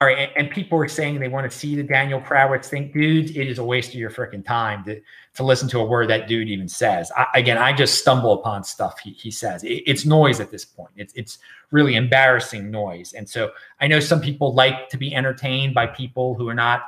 all 0.00 0.06
right, 0.06 0.18
and, 0.18 0.30
and, 0.36 0.50
people 0.50 0.78
were 0.78 0.86
saying 0.86 1.18
they 1.18 1.26
want 1.26 1.50
to 1.50 1.56
see 1.56 1.74
the 1.74 1.82
Daniel 1.82 2.20
Krawisz 2.20 2.66
thing. 2.66 2.92
Dude, 2.92 3.36
it 3.36 3.48
is 3.48 3.58
a 3.58 3.64
waste 3.64 3.88
of 3.88 3.96
your 3.96 4.10
freaking 4.10 4.44
time 4.44 4.84
to, 4.84 5.00
to 5.34 5.42
listen 5.42 5.68
to 5.70 5.80
a 5.80 5.84
word 5.84 6.08
that 6.08 6.28
dude 6.28 6.48
even 6.48 6.68
says. 6.68 7.10
I, 7.16 7.26
again, 7.34 7.58
I 7.58 7.72
just 7.72 7.98
stumble 7.98 8.32
upon 8.34 8.62
stuff 8.62 9.00
he, 9.00 9.10
he 9.10 9.32
says. 9.32 9.64
It, 9.64 9.82
it's 9.86 10.04
noise 10.04 10.38
at 10.38 10.52
this 10.52 10.64
point. 10.64 10.92
It's, 10.94 11.12
it's 11.14 11.38
really 11.72 11.96
embarrassing 11.96 12.70
noise. 12.70 13.12
And 13.12 13.28
so 13.28 13.50
I 13.80 13.88
know 13.88 13.98
some 13.98 14.20
people 14.20 14.54
like 14.54 14.88
to 14.90 14.98
be 14.98 15.12
entertained 15.12 15.74
by 15.74 15.88
people 15.88 16.34
who 16.34 16.48
are 16.48 16.54
not, 16.54 16.82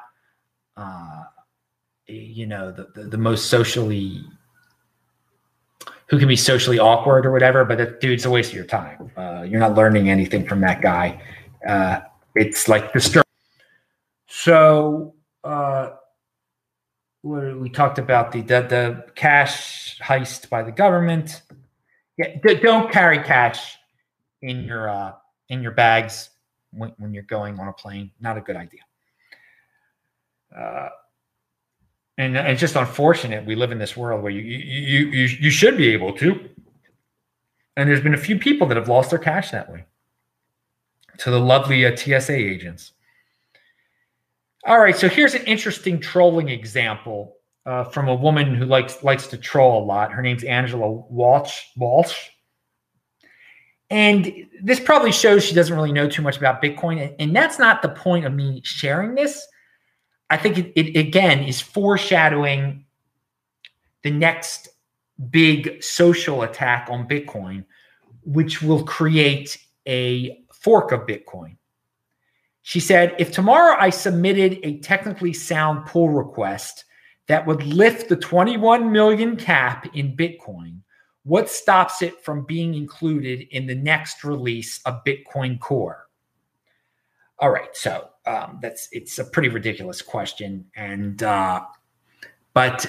uh, 0.76 1.24
you 2.06 2.46
know, 2.46 2.70
the, 2.70 2.90
the, 2.94 3.08
the 3.08 3.18
most 3.18 3.46
socially 3.46 4.22
who 6.10 6.18
can 6.18 6.26
be 6.26 6.36
socially 6.36 6.78
awkward 6.78 7.24
or 7.24 7.30
whatever, 7.30 7.64
but 7.64 7.78
that 7.78 8.00
dude's 8.00 8.24
a 8.24 8.30
waste 8.30 8.50
of 8.50 8.56
your 8.56 8.64
time. 8.64 9.10
Uh, 9.16 9.42
you're 9.42 9.60
not 9.60 9.76
learning 9.76 10.10
anything 10.10 10.44
from 10.46 10.60
that 10.60 10.82
guy. 10.82 11.22
Uh, 11.66 12.00
it's 12.34 12.66
like 12.66 12.92
disturbing. 12.92 13.22
So 14.26 15.14
uh, 15.44 15.90
we 17.22 17.70
talked 17.70 17.98
about 17.98 18.32
the, 18.32 18.40
the, 18.40 18.62
the 18.62 19.06
cash 19.14 20.00
heist 20.00 20.48
by 20.50 20.64
the 20.64 20.72
government. 20.72 21.42
Yeah, 22.18 22.36
don't 22.60 22.90
carry 22.90 23.22
cash 23.22 23.76
in 24.42 24.64
your 24.64 24.88
uh, 24.88 25.12
in 25.48 25.62
your 25.62 25.72
bags 25.72 26.30
when, 26.72 26.92
when 26.98 27.14
you're 27.14 27.22
going 27.22 27.58
on 27.60 27.68
a 27.68 27.72
plane. 27.72 28.10
Not 28.20 28.36
a 28.36 28.40
good 28.40 28.56
idea. 28.56 28.80
And, 32.20 32.36
and 32.36 32.48
it's 32.48 32.60
just 32.60 32.76
unfortunate 32.76 33.46
we 33.46 33.54
live 33.54 33.72
in 33.72 33.78
this 33.78 33.96
world 33.96 34.22
where 34.22 34.30
you 34.30 34.42
you 34.42 35.06
you 35.06 35.24
you 35.40 35.50
should 35.50 35.78
be 35.78 35.88
able 35.88 36.12
to. 36.18 36.50
And 37.78 37.88
there's 37.88 38.02
been 38.02 38.12
a 38.12 38.18
few 38.18 38.38
people 38.38 38.66
that 38.66 38.76
have 38.76 38.90
lost 38.90 39.08
their 39.08 39.18
cash 39.18 39.50
that 39.52 39.72
way 39.72 39.86
to 41.16 41.30
the 41.30 41.40
lovely 41.40 41.86
uh, 41.86 41.96
TSA 41.96 42.34
agents. 42.34 42.92
All 44.66 44.78
right, 44.78 44.94
so 44.94 45.08
here's 45.08 45.32
an 45.32 45.44
interesting 45.44 45.98
trolling 45.98 46.50
example 46.50 47.36
uh, 47.64 47.84
from 47.84 48.08
a 48.08 48.14
woman 48.14 48.54
who 48.54 48.66
likes 48.66 49.02
likes 49.02 49.26
to 49.28 49.38
troll 49.38 49.82
a 49.82 49.84
lot. 49.86 50.12
Her 50.12 50.20
name's 50.20 50.44
Angela 50.44 51.02
Walch. 51.10 51.58
Walch. 51.78 52.28
And 53.88 54.30
this 54.62 54.78
probably 54.78 55.10
shows 55.10 55.42
she 55.42 55.54
doesn't 55.54 55.74
really 55.74 55.92
know 55.92 56.06
too 56.06 56.20
much 56.20 56.36
about 56.36 56.62
Bitcoin. 56.62 57.14
And 57.18 57.34
that's 57.34 57.58
not 57.58 57.80
the 57.80 57.88
point 57.88 58.26
of 58.26 58.34
me 58.34 58.60
sharing 58.62 59.14
this. 59.14 59.42
I 60.30 60.36
think 60.36 60.56
it, 60.58 60.72
it 60.76 60.96
again 60.96 61.42
is 61.42 61.60
foreshadowing 61.60 62.84
the 64.02 64.10
next 64.10 64.68
big 65.30 65.82
social 65.82 66.42
attack 66.42 66.88
on 66.90 67.08
Bitcoin, 67.08 67.64
which 68.22 68.62
will 68.62 68.84
create 68.84 69.58
a 69.86 70.42
fork 70.52 70.92
of 70.92 71.00
Bitcoin. 71.00 71.56
She 72.62 72.80
said, 72.80 73.16
if 73.18 73.32
tomorrow 73.32 73.76
I 73.78 73.90
submitted 73.90 74.60
a 74.62 74.78
technically 74.78 75.32
sound 75.32 75.86
pull 75.86 76.08
request 76.10 76.84
that 77.26 77.46
would 77.46 77.64
lift 77.64 78.08
the 78.08 78.16
21 78.16 78.92
million 78.92 79.36
cap 79.36 79.88
in 79.94 80.16
Bitcoin, 80.16 80.78
what 81.24 81.50
stops 81.50 82.02
it 82.02 82.22
from 82.22 82.44
being 82.46 82.74
included 82.74 83.46
in 83.50 83.66
the 83.66 83.74
next 83.74 84.24
release 84.24 84.80
of 84.84 85.04
Bitcoin 85.04 85.58
Core? 85.58 86.06
All 87.38 87.50
right, 87.50 87.74
so 87.74 88.09
um, 88.26 88.58
that's 88.60 88.88
it's 88.92 89.18
a 89.18 89.24
pretty 89.24 89.48
ridiculous 89.48 90.02
question, 90.02 90.64
and 90.76 91.22
uh, 91.22 91.62
but 92.54 92.86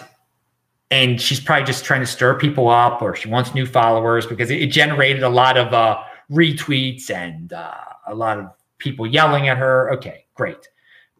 and 0.90 1.20
she's 1.22 1.40
probably 1.40 1.66
just 1.66 1.86
trying 1.86 2.02
to 2.02 2.08
stir 2.08 2.38
people 2.38 2.70
up, 2.70 3.02
or 3.02 3.16
she 3.16 3.30
wants 3.30 3.54
new 3.54 3.66
followers 3.66 4.26
because 4.26 4.50
it, 4.52 4.62
it 4.62 4.68
generated 4.68 5.24
a 5.24 5.30
lot 5.30 5.58
of 5.58 5.74
uh, 5.74 6.02
retweets 6.30 7.10
and 7.10 7.54
uh, 7.54 7.74
a 8.08 8.16
lot 8.16 8.38
of 8.38 8.48
people 8.78 9.08
yelling 9.08 9.48
at 9.48 9.58
her. 9.58 9.92
Okay, 9.94 10.26
great. 10.36 10.68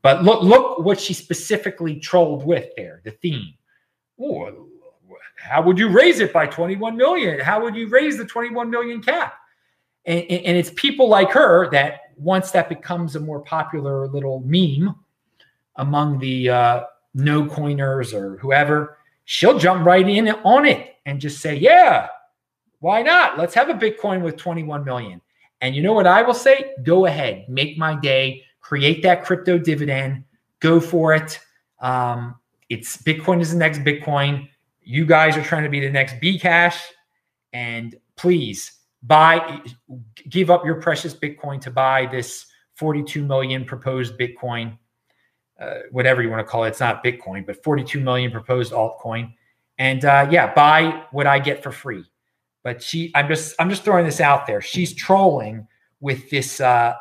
But 0.02 0.24
look, 0.24 0.42
look 0.42 0.80
what 0.80 1.00
she 1.00 1.14
specifically 1.14 2.00
trolled 2.00 2.46
with 2.46 2.70
there. 2.76 3.02
The 3.06 3.12
theme. 3.12 3.54
Ooh, 4.20 4.68
how 5.38 5.62
would 5.62 5.78
you 5.78 5.90
raise 5.90 6.20
it 6.20 6.34
by 6.34 6.48
21 6.48 6.96
million? 6.98 7.40
How 7.40 7.62
would 7.62 7.76
you 7.76 7.88
raise 7.88 8.18
the 8.18 8.26
21 8.26 8.70
million 8.70 9.02
cap? 9.02 9.36
And, 10.06 10.24
and 10.24 10.58
it's 10.58 10.72
people 10.76 11.08
like 11.08 11.32
her 11.32 11.70
that 11.72 12.01
once 12.22 12.52
that 12.52 12.70
becomes 12.70 13.16
a 13.16 13.20
more 13.20 13.40
popular 13.40 14.08
little 14.08 14.42
meme 14.46 14.96
among 15.78 16.20
the 16.20 16.50
uh, 16.50 16.84
no 17.14 17.46
coiners 17.48 18.14
or 18.14 18.38
whoever, 18.38 18.98
she'll 19.26 19.58
jump 19.58 19.86
right 19.86 20.08
in 20.08 20.30
on 20.30 20.66
it 20.66 20.96
and 21.06 21.20
just 21.20 21.42
say, 21.42 21.56
yeah, 21.56 22.08
why 22.80 23.02
not? 23.02 23.38
Let's 23.38 23.54
have 23.56 23.70
a 23.70 23.74
Bitcoin 23.74 24.22
with 24.22 24.38
21 24.38 24.84
million. 24.84 25.22
And 25.62 25.76
you 25.76 25.82
know 25.82 25.94
what 25.94 26.08
I 26.08 26.22
will 26.22 26.34
say? 26.34 26.74
Go 26.84 27.06
ahead, 27.06 27.46
make 27.48 27.78
my 27.78 28.00
day, 28.00 28.44
create 28.62 29.04
that 29.04 29.24
crypto 29.24 29.58
dividend, 29.58 30.24
go 30.60 30.80
for 30.80 31.14
it. 31.14 31.40
Um, 31.80 32.36
it's 32.70 32.98
Bitcoin 32.98 33.42
is 33.42 33.52
the 33.52 33.58
next 33.58 33.80
Bitcoin. 33.80 34.48
You 34.82 35.06
guys 35.06 35.38
are 35.38 35.44
trying 35.44 35.64
to 35.64 35.70
be 35.70 35.80
the 35.80 35.90
next 35.90 36.20
B 36.20 36.40
Cash. 36.40 36.82
and 37.54 37.96
please 38.16 38.81
buy, 39.04 39.62
give 40.30 40.50
up 40.50 40.66
your 40.66 40.76
precious 40.76 41.14
Bitcoin 41.14 41.60
to 41.62 41.72
buy 41.72 42.06
this 42.06 42.46
42 42.76 43.24
million 43.24 43.66
proposed 43.66 44.18
Bitcoin, 44.18 44.78
uh, 45.60 45.80
whatever 45.92 46.22
you 46.22 46.30
want 46.30 46.46
to 46.46 46.50
call 46.50 46.64
it. 46.64 46.70
It's 46.70 46.80
not 46.80 47.04
Bitcoin, 47.04 47.46
but 47.46 47.64
42 47.64 48.00
million 48.00 48.32
proposed 48.32 48.74
altcoin. 48.74 49.34
And 49.78 50.06
uh, 50.06 50.28
yeah, 50.30 50.54
buy 50.54 51.04
what 51.12 51.28
I 51.28 51.40
get 51.40 51.64
for 51.64 51.72
free 51.72 52.06
but 52.64 52.82
she 52.82 53.12
i'm 53.16 53.28
just 53.28 53.56
i'm 53.60 53.70
just 53.70 53.84
throwing 53.84 54.06
this 54.06 54.22
out 54.22 54.46
there 54.48 54.62
she's 54.62 54.94
trolling 54.94 55.68
with 56.00 56.30
this 56.30 56.60
uh 56.60 56.94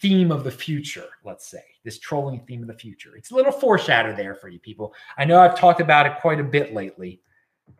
theme 0.00 0.32
of 0.32 0.44
the 0.44 0.50
future 0.50 1.06
let's 1.24 1.48
say 1.48 1.62
this 1.84 1.98
trolling 1.98 2.40
theme 2.46 2.62
of 2.62 2.68
the 2.68 2.74
future 2.74 3.16
it's 3.16 3.30
a 3.30 3.34
little 3.34 3.52
foreshadow 3.52 4.14
there 4.14 4.34
for 4.34 4.48
you 4.48 4.58
people 4.58 4.92
i 5.16 5.24
know 5.24 5.40
i've 5.40 5.58
talked 5.58 5.80
about 5.80 6.06
it 6.06 6.16
quite 6.20 6.40
a 6.40 6.44
bit 6.44 6.74
lately 6.74 7.20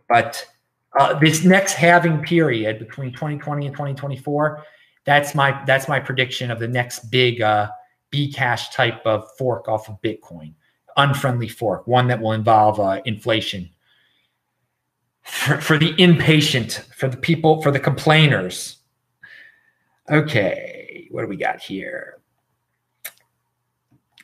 but 0.08 0.44
uh, 0.98 1.18
this 1.18 1.44
next 1.44 1.74
halving 1.74 2.22
period 2.22 2.78
between 2.78 3.12
2020 3.12 3.66
and 3.66 3.74
2024 3.74 4.64
that's 5.04 5.34
my 5.34 5.62
that's 5.66 5.88
my 5.88 5.98
prediction 5.98 6.50
of 6.50 6.58
the 6.58 6.68
next 6.68 7.10
big 7.10 7.40
uh 7.42 7.68
bcash 8.12 8.72
type 8.72 9.04
of 9.04 9.24
fork 9.36 9.68
off 9.68 9.88
of 9.88 10.00
bitcoin 10.02 10.52
unfriendly 10.96 11.48
fork 11.48 11.86
one 11.86 12.06
that 12.08 12.20
will 12.20 12.32
involve 12.32 12.80
uh, 12.80 13.00
inflation 13.04 13.68
for, 15.28 15.60
for 15.60 15.78
the 15.78 15.94
impatient, 15.98 16.84
for 16.96 17.08
the 17.08 17.16
people, 17.16 17.60
for 17.60 17.70
the 17.70 17.78
complainers. 17.78 18.78
Okay, 20.10 21.06
what 21.10 21.22
do 21.22 21.28
we 21.28 21.36
got 21.36 21.60
here? 21.60 22.18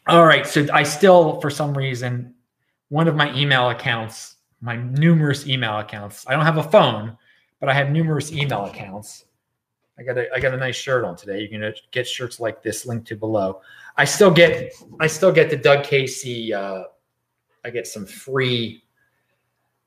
All 0.06 0.24
right, 0.24 0.46
so 0.46 0.66
I 0.72 0.82
still, 0.82 1.40
for 1.40 1.50
some 1.50 1.76
reason, 1.76 2.34
one 2.88 3.06
of 3.06 3.16
my 3.16 3.34
email 3.34 3.70
accounts, 3.70 4.33
my 4.64 4.76
numerous 4.76 5.46
email 5.46 5.78
accounts, 5.78 6.24
I 6.26 6.32
don't 6.32 6.46
have 6.46 6.56
a 6.56 6.62
phone, 6.62 7.18
but 7.60 7.68
I 7.68 7.74
have 7.74 7.90
numerous 7.90 8.32
email 8.32 8.64
accounts. 8.64 9.26
I 9.98 10.02
got 10.02 10.16
a 10.16 10.26
I 10.34 10.40
got 10.40 10.54
a 10.54 10.56
nice 10.56 10.74
shirt 10.74 11.04
on 11.04 11.16
today. 11.16 11.40
You 11.40 11.48
can 11.48 11.72
get 11.92 12.08
shirts 12.08 12.40
like 12.40 12.62
this 12.62 12.86
linked 12.86 13.06
to 13.08 13.16
below. 13.16 13.60
I 13.96 14.06
still 14.06 14.30
get 14.30 14.72
I 14.98 15.06
still 15.06 15.30
get 15.30 15.50
the 15.50 15.56
Doug 15.58 15.84
Casey. 15.84 16.54
Uh, 16.54 16.84
I 17.62 17.70
get 17.70 17.86
some 17.86 18.06
free 18.06 18.82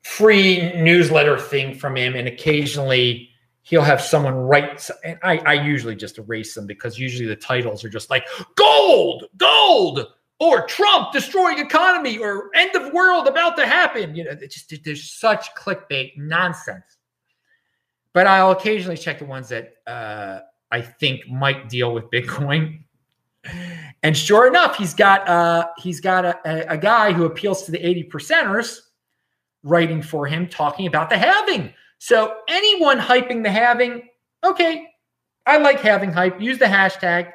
free 0.02 0.72
newsletter 0.80 1.38
thing 1.38 1.74
from 1.74 1.96
him, 1.96 2.14
and 2.14 2.28
occasionally 2.28 3.30
he'll 3.62 3.82
have 3.82 4.00
someone 4.00 4.34
write. 4.34 4.88
And 5.04 5.18
I, 5.24 5.38
I 5.38 5.54
usually 5.54 5.96
just 5.96 6.18
erase 6.18 6.54
them 6.54 6.66
because 6.66 6.98
usually 6.98 7.26
the 7.26 7.36
titles 7.36 7.84
are 7.84 7.90
just 7.90 8.10
like 8.10 8.26
"gold, 8.54 9.24
gold," 9.36 10.06
or 10.40 10.66
"Trump 10.66 11.12
destroying 11.12 11.58
economy," 11.58 12.18
or 12.18 12.50
"End 12.54 12.74
of 12.76 12.92
world 12.92 13.26
about 13.26 13.56
to 13.56 13.66
happen." 13.66 14.14
You 14.14 14.24
know, 14.24 14.34
just 14.34 14.72
there's 14.84 15.10
such 15.10 15.54
clickbait 15.54 16.16
nonsense. 16.16 16.98
But 18.12 18.26
I'll 18.26 18.50
occasionally 18.50 18.96
check 18.96 19.18
the 19.18 19.26
ones 19.26 19.48
that 19.50 19.74
uh, 19.86 20.40
I 20.70 20.80
think 20.80 21.28
might 21.28 21.68
deal 21.68 21.92
with 21.92 22.10
Bitcoin. 22.10 22.80
And 24.02 24.16
sure 24.16 24.46
enough, 24.46 24.76
he's 24.76 24.94
got 24.94 25.28
uh, 25.28 25.68
he's 25.78 26.00
got 26.00 26.24
a, 26.24 26.72
a 26.72 26.76
guy 26.76 27.12
who 27.12 27.24
appeals 27.24 27.64
to 27.64 27.72
the 27.72 27.78
80 27.78 28.04
percenters 28.04 28.80
writing 29.62 30.02
for 30.02 30.26
him 30.26 30.48
talking 30.48 30.86
about 30.86 31.10
the 31.10 31.18
halving. 31.18 31.72
So 31.98 32.36
anyone 32.48 32.98
hyping 32.98 33.42
the 33.42 33.50
halving, 33.50 34.08
okay, 34.44 34.88
I 35.46 35.58
like 35.58 35.80
halving 35.80 36.12
hype. 36.12 36.40
Use 36.40 36.58
the 36.58 36.66
hashtag 36.66 37.32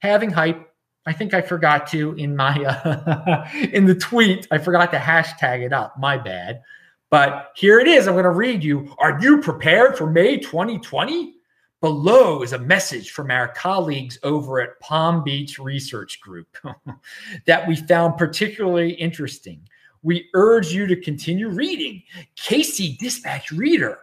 halving 0.00 0.30
hype. 0.30 0.68
I 1.04 1.12
think 1.12 1.34
I 1.34 1.40
forgot 1.40 1.86
to 1.88 2.12
in 2.14 2.36
my 2.36 2.62
uh, 2.64 3.48
in 3.72 3.86
the 3.86 3.94
tweet. 3.94 4.46
I 4.50 4.58
forgot 4.58 4.92
to 4.92 4.98
hashtag 4.98 5.62
it 5.64 5.72
up. 5.72 5.98
My 5.98 6.16
bad. 6.16 6.62
But 7.10 7.52
here 7.56 7.78
it 7.78 7.88
is. 7.88 8.06
I'm 8.06 8.14
going 8.14 8.24
to 8.24 8.30
read 8.30 8.64
you. 8.64 8.94
Are 8.98 9.20
you 9.20 9.40
prepared 9.40 9.98
for 9.98 10.08
May 10.08 10.38
2020? 10.38 11.34
Below 11.82 12.42
is 12.42 12.52
a 12.52 12.58
message 12.58 13.10
from 13.10 13.30
our 13.30 13.48
colleagues 13.48 14.16
over 14.22 14.60
at 14.60 14.78
Palm 14.80 15.24
Beach 15.24 15.58
Research 15.58 16.20
Group 16.20 16.56
that 17.46 17.66
we 17.66 17.74
found 17.74 18.16
particularly 18.16 18.92
interesting. 18.92 19.60
We 20.02 20.30
urge 20.34 20.72
you 20.72 20.86
to 20.86 20.96
continue 20.96 21.48
reading. 21.48 22.02
Casey 22.36 22.96
Dispatch 23.00 23.50
Reader. 23.50 23.98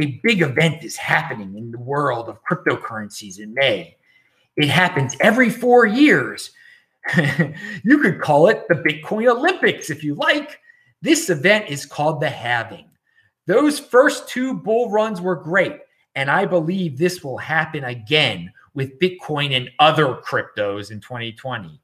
A 0.00 0.20
big 0.22 0.42
event 0.42 0.84
is 0.84 0.96
happening 0.96 1.56
in 1.56 1.70
the 1.70 1.78
world 1.78 2.28
of 2.28 2.38
cryptocurrencies 2.44 3.40
in 3.40 3.54
May. 3.54 3.96
It 4.56 4.68
happens 4.68 5.16
every 5.20 5.50
four 5.50 5.86
years. 5.86 6.50
you 7.16 7.98
could 7.98 8.20
call 8.20 8.48
it 8.48 8.64
the 8.68 8.74
Bitcoin 8.74 9.30
Olympics 9.30 9.90
if 9.90 10.04
you 10.04 10.14
like. 10.14 10.60
This 11.00 11.30
event 11.30 11.68
is 11.68 11.84
called 11.84 12.20
the 12.20 12.30
halving. 12.30 12.88
Those 13.46 13.78
first 13.78 14.28
two 14.28 14.54
bull 14.54 14.90
runs 14.90 15.20
were 15.20 15.36
great. 15.36 15.78
And 16.14 16.30
I 16.30 16.46
believe 16.46 16.98
this 16.98 17.24
will 17.24 17.38
happen 17.38 17.84
again 17.84 18.52
with 18.74 18.98
Bitcoin 18.98 19.56
and 19.56 19.70
other 19.78 20.16
cryptos 20.16 20.90
in 20.90 21.00
2020. 21.00 21.80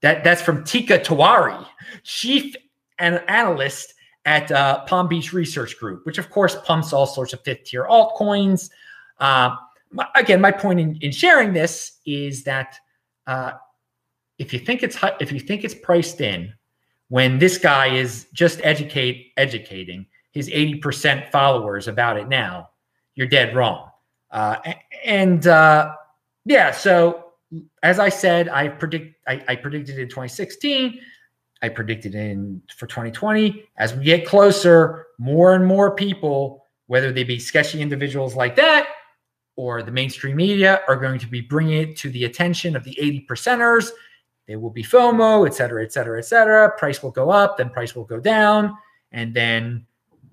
That, 0.00 0.22
that's 0.22 0.42
from 0.42 0.64
Teeka 0.64 1.04
Tiwari, 1.04 1.66
chief 2.04 2.54
and 2.98 3.22
analyst 3.28 3.94
at 4.24 4.50
uh, 4.52 4.84
Palm 4.84 5.08
Beach 5.08 5.32
Research 5.32 5.78
Group, 5.78 6.04
which 6.06 6.18
of 6.18 6.30
course 6.30 6.56
pumps 6.64 6.92
all 6.92 7.06
sorts 7.06 7.32
of 7.32 7.42
fifth 7.42 7.64
tier 7.64 7.86
altcoins. 7.88 8.70
Uh, 9.18 9.56
again, 10.14 10.40
my 10.40 10.50
point 10.50 10.80
in, 10.80 10.96
in, 10.96 11.12
sharing 11.12 11.52
this 11.52 11.98
is 12.06 12.44
that 12.44 12.76
uh, 13.26 13.52
if 14.38 14.52
you 14.52 14.58
think 14.58 14.82
it's 14.82 14.98
if 15.20 15.32
you 15.32 15.40
think 15.40 15.64
it's 15.64 15.74
priced 15.74 16.20
in, 16.20 16.52
when 17.08 17.38
this 17.38 17.58
guy 17.58 17.88
is 17.88 18.26
just 18.32 18.60
educate 18.62 19.32
educating 19.36 20.06
his 20.32 20.48
80% 20.50 21.30
followers 21.30 21.88
about 21.88 22.18
it 22.18 22.28
now, 22.28 22.70
you're 23.14 23.26
dead 23.26 23.56
wrong. 23.56 23.90
Uh, 24.30 24.56
and 25.04 25.46
uh, 25.46 25.94
yeah, 26.44 26.70
so 26.70 27.32
as 27.82 27.98
I 27.98 28.10
said, 28.10 28.48
I 28.48 28.68
predict 28.68 29.16
I, 29.26 29.42
I 29.48 29.56
predicted 29.56 29.98
in 29.98 30.08
2016. 30.08 31.00
I 31.60 31.68
predicted 31.68 32.14
in 32.14 32.62
for 32.76 32.86
2020. 32.86 33.64
As 33.78 33.94
we 33.94 34.04
get 34.04 34.26
closer, 34.26 35.06
more 35.18 35.54
and 35.54 35.66
more 35.66 35.94
people, 35.94 36.64
whether 36.86 37.10
they 37.10 37.24
be 37.24 37.38
sketchy 37.40 37.80
individuals 37.80 38.36
like 38.36 38.54
that 38.56 38.87
or 39.58 39.82
the 39.82 39.90
mainstream 39.90 40.36
media, 40.36 40.82
are 40.86 40.94
going 40.94 41.18
to 41.18 41.26
be 41.26 41.40
bringing 41.40 41.82
it 41.82 41.96
to 41.96 42.08
the 42.10 42.26
attention 42.26 42.76
of 42.76 42.84
the 42.84 42.96
80 42.96 43.26
percenters. 43.28 43.90
There 44.46 44.60
will 44.60 44.70
be 44.70 44.84
FOMO, 44.84 45.48
et 45.48 45.52
cetera, 45.52 45.82
et 45.82 45.92
cetera, 45.92 46.16
et 46.16 46.22
cetera. 46.22 46.70
Price 46.78 47.02
will 47.02 47.10
go 47.10 47.30
up, 47.30 47.58
then 47.58 47.68
price 47.68 47.96
will 47.96 48.04
go 48.04 48.20
down, 48.20 48.72
and 49.10 49.34
then 49.34 49.84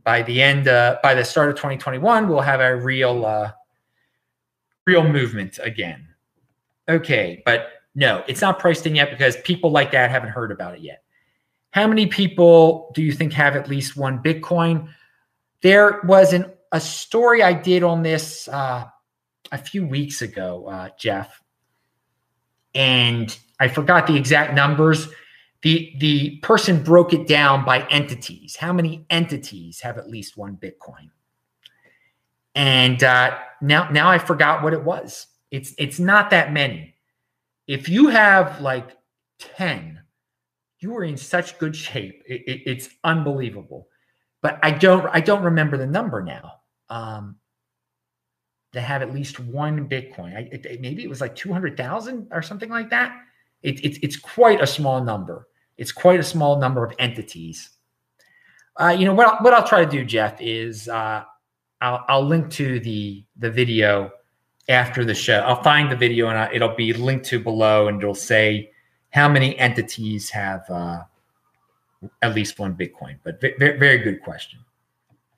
by 0.04 0.22
the 0.22 0.44
end, 0.44 0.68
uh, 0.68 1.00
by 1.02 1.16
the 1.16 1.26
start 1.26 1.50
of 1.50 1.56
2021, 1.56 2.30
we'll 2.30 2.40
have 2.40 2.60
a 2.60 2.76
real, 2.76 3.26
uh, 3.26 3.52
real 4.86 5.04
movement 5.04 5.58
again. 5.64 6.08
Okay, 6.88 7.42
but 7.48 7.70
no, 7.96 8.24
it's 8.28 8.42
not 8.42 8.60
priced 8.60 8.86
in 8.86 8.94
yet 8.94 9.10
because 9.10 9.38
people 9.38 9.72
like 9.72 9.90
that 9.94 10.12
haven't 10.12 10.30
heard 10.30 10.52
about 10.52 10.76
it 10.76 10.82
yet. 10.82 11.02
How 11.72 11.88
many 11.88 12.06
people 12.06 12.92
do 12.94 13.02
you 13.02 13.12
think 13.12 13.34
have 13.34 13.56
at 13.56 13.68
least 13.68 13.98
one 13.98 14.22
Bitcoin? 14.22 14.88
There 15.62 16.02
was 16.04 16.32
an, 16.32 16.46
a 16.72 16.80
story 16.80 17.42
I 17.42 17.54
did 17.54 17.82
on 17.82 18.04
this 18.04 18.48
uh, 18.50 18.86
a 19.56 19.58
few 19.58 19.88
weeks 19.88 20.22
ago, 20.22 20.68
uh, 20.68 20.90
Jeff, 21.00 21.42
and 22.74 23.36
I 23.60 23.70
forgot 23.70 24.06
the 24.06 24.16
exact 24.16 24.54
numbers 24.54 25.08
the 25.66 25.96
the 25.98 26.38
person 26.42 26.84
broke 26.84 27.12
it 27.12 27.28
down 27.28 27.66
by 27.66 27.88
entities. 27.88 28.56
How 28.56 28.72
many 28.72 29.04
entities 29.10 29.80
have 29.80 29.98
at 29.98 30.08
least 30.08 30.38
one 30.38 30.58
Bitcoin? 30.58 31.10
And 32.54 33.04
uh, 33.04 33.40
now 33.64 33.90
now 33.90 34.08
I 34.08 34.20
forgot 34.20 34.62
what 34.62 34.74
it 34.74 34.84
was. 34.84 35.26
It's 35.50 35.74
it's 35.80 36.00
not 36.00 36.30
that 36.30 36.54
many. 36.54 36.94
If 37.66 37.90
you 37.90 38.10
have 38.10 38.62
like 38.62 38.96
ten, 39.40 40.02
you 40.78 40.96
are 40.96 41.04
in 41.04 41.18
such 41.18 41.58
good 41.58 41.76
shape. 41.76 42.22
It, 42.28 42.44
it, 42.46 42.62
it's 42.68 42.90
unbelievable. 43.04 43.88
But 44.44 44.60
I 44.62 44.70
don't 44.70 45.10
I 45.12 45.20
don't 45.20 45.42
remember 45.42 45.78
the 45.78 45.88
number 45.88 46.22
now. 46.22 46.60
Um, 46.90 47.38
to 48.76 48.82
have 48.82 49.02
at 49.02 49.14
least 49.14 49.40
one 49.40 49.90
Bitcoin. 49.90 50.36
I, 50.36 50.50
it, 50.52 50.82
maybe 50.82 51.04
it 51.04 51.10
was 51.10 51.22
like 51.22 51.36
200,000 51.36 52.28
or 52.32 52.42
something 52.42 52.70
like 52.70 52.90
that. 52.92 53.18
It, 53.64 53.84
it, 53.84 54.04
it's 54.04 54.18
quite 54.18 54.62
a 54.62 54.68
small 54.68 55.04
number. 55.04 55.48
It's 55.78 55.92
quite 55.92 56.20
a 56.20 56.24
small 56.24 56.60
number 56.60 56.86
of 56.86 56.94
entities. 57.00 57.70
Uh, 58.80 58.96
you 58.98 59.06
know 59.06 59.14
what? 59.14 59.42
What 59.42 59.54
I'll 59.54 59.68
try 59.68 59.84
to 59.84 59.90
do, 59.90 60.04
Jeff, 60.04 60.40
is 60.40 60.90
uh, 60.90 61.24
I'll, 61.82 62.06
I'll, 62.08 62.26
link 62.26 62.50
to 62.52 62.80
the 62.82 63.24
the 63.38 63.50
video 63.50 64.12
after 64.68 65.06
the 65.06 65.16
show. 65.16 65.40
I'll 65.40 65.64
find 65.64 65.90
the 65.90 65.96
video 65.96 66.28
and 66.28 66.38
I, 66.38 66.52
it'll 66.54 66.76
be 66.76 66.92
linked 66.92 67.26
to 67.28 67.40
below, 67.40 67.88
and 67.88 68.02
it'll 68.02 68.14
say 68.14 68.72
how 69.12 69.30
many 69.30 69.58
entities 69.58 70.30
have 70.30 70.70
uh, 70.70 71.04
at 72.22 72.36
least 72.36 72.60
one 72.60 72.76
Bitcoin. 72.76 73.18
But 73.24 73.40
very, 73.40 73.78
very 73.78 73.98
good 74.00 74.22
question. 74.22 74.60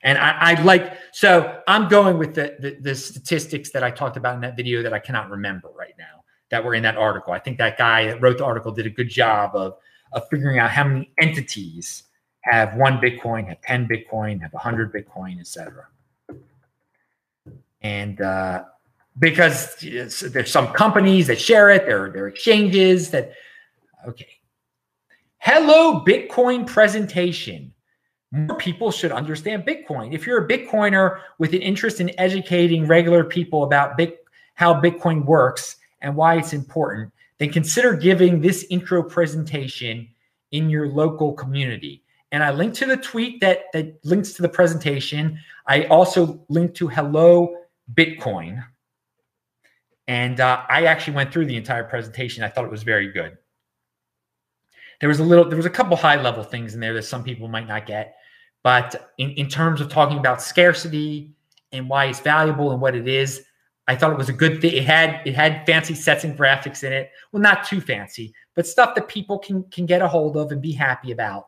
And 0.02 0.16
I, 0.16 0.52
I, 0.52 0.62
like 0.62 0.96
so 1.12 1.60
I'm 1.66 1.88
going 1.88 2.18
with 2.18 2.34
the, 2.34 2.56
the 2.60 2.76
the 2.80 2.94
statistics 2.94 3.70
that 3.70 3.82
I 3.82 3.90
talked 3.90 4.16
about 4.16 4.36
in 4.36 4.40
that 4.42 4.56
video 4.56 4.82
that 4.82 4.92
I 4.92 5.00
cannot 5.00 5.28
remember 5.28 5.70
right 5.76 5.94
now 5.98 6.22
that 6.50 6.64
were 6.64 6.74
in 6.74 6.84
that 6.84 6.96
article. 6.96 7.32
I 7.32 7.40
think 7.40 7.58
that 7.58 7.76
guy 7.76 8.06
that 8.06 8.22
wrote 8.22 8.38
the 8.38 8.44
article 8.44 8.70
did 8.70 8.86
a 8.86 8.90
good 8.90 9.08
job 9.08 9.56
of 9.56 9.76
of 10.12 10.28
figuring 10.28 10.58
out 10.58 10.70
how 10.70 10.84
many 10.84 11.12
entities 11.20 12.04
have 12.42 12.74
one 12.74 12.98
Bitcoin, 12.98 13.48
have 13.48 13.60
10 13.60 13.88
Bitcoin, 13.88 14.40
have 14.40 14.52
100 14.52 14.92
Bitcoin, 14.92 15.40
etc. 15.40 15.86
And 17.82 18.20
uh, 18.20 18.64
because 19.18 19.76
there's 19.76 20.50
some 20.50 20.68
companies 20.68 21.26
that 21.26 21.40
share 21.40 21.70
it, 21.70 21.86
there, 21.86 22.10
there 22.10 22.24
are 22.24 22.28
exchanges 22.28 23.10
that, 23.10 23.32
okay. 24.06 24.28
Hello, 25.38 26.04
Bitcoin 26.04 26.66
presentation. 26.66 27.72
More 28.30 28.56
people 28.56 28.90
should 28.90 29.12
understand 29.12 29.64
Bitcoin. 29.64 30.12
If 30.12 30.26
you're 30.26 30.44
a 30.44 30.48
Bitcoiner 30.48 31.20
with 31.38 31.54
an 31.54 31.62
interest 31.62 32.00
in 32.00 32.18
educating 32.20 32.86
regular 32.86 33.24
people 33.24 33.64
about 33.64 33.96
Bit, 33.96 34.24
how 34.54 34.80
Bitcoin 34.80 35.24
works 35.24 35.76
and 36.02 36.14
why 36.14 36.36
it's 36.36 36.52
important, 36.52 37.12
then 37.38 37.50
consider 37.50 37.94
giving 37.94 38.40
this 38.40 38.66
intro 38.70 39.02
presentation 39.02 40.08
in 40.50 40.68
your 40.68 40.88
local 40.88 41.32
community. 41.32 42.02
And 42.32 42.42
I 42.42 42.50
linked 42.50 42.76
to 42.78 42.86
the 42.86 42.96
tweet 42.96 43.40
that, 43.40 43.72
that 43.72 44.04
links 44.04 44.32
to 44.34 44.42
the 44.42 44.48
presentation. 44.48 45.38
I 45.66 45.84
also 45.84 46.44
linked 46.48 46.76
to 46.76 46.88
Hello 46.88 47.56
Bitcoin. 47.94 48.62
And 50.06 50.40
uh, 50.40 50.62
I 50.68 50.84
actually 50.84 51.14
went 51.14 51.32
through 51.32 51.46
the 51.46 51.56
entire 51.56 51.84
presentation. 51.84 52.44
I 52.44 52.48
thought 52.48 52.64
it 52.64 52.70
was 52.70 52.82
very 52.82 53.10
good. 53.12 53.38
There 55.00 55.08
was 55.08 55.20
a 55.20 55.24
little, 55.24 55.46
there 55.48 55.56
was 55.56 55.66
a 55.66 55.70
couple 55.70 55.96
high 55.96 56.20
level 56.20 56.42
things 56.42 56.74
in 56.74 56.80
there 56.80 56.94
that 56.94 57.04
some 57.04 57.22
people 57.22 57.48
might 57.48 57.68
not 57.68 57.86
get. 57.86 58.16
But 58.68 59.12
in, 59.16 59.30
in 59.30 59.48
terms 59.48 59.80
of 59.80 59.88
talking 59.88 60.18
about 60.18 60.42
scarcity 60.42 61.32
and 61.72 61.88
why 61.88 62.04
it's 62.04 62.20
valuable 62.20 62.70
and 62.70 62.82
what 62.82 62.94
it 62.94 63.08
is, 63.08 63.42
I 63.86 63.96
thought 63.96 64.12
it 64.12 64.18
was 64.18 64.28
a 64.28 64.34
good 64.34 64.60
thing. 64.60 64.74
It 64.74 64.84
had 64.84 65.26
it 65.26 65.34
had 65.34 65.64
fancy 65.64 65.94
sets 65.94 66.24
and 66.24 66.38
graphics 66.38 66.84
in 66.84 66.92
it. 66.92 67.10
Well, 67.32 67.40
not 67.40 67.64
too 67.64 67.80
fancy, 67.80 68.34
but 68.54 68.66
stuff 68.66 68.94
that 68.94 69.08
people 69.08 69.38
can 69.38 69.62
can 69.70 69.86
get 69.86 70.02
a 70.02 70.06
hold 70.06 70.36
of 70.36 70.52
and 70.52 70.60
be 70.60 70.72
happy 70.72 71.12
about. 71.12 71.46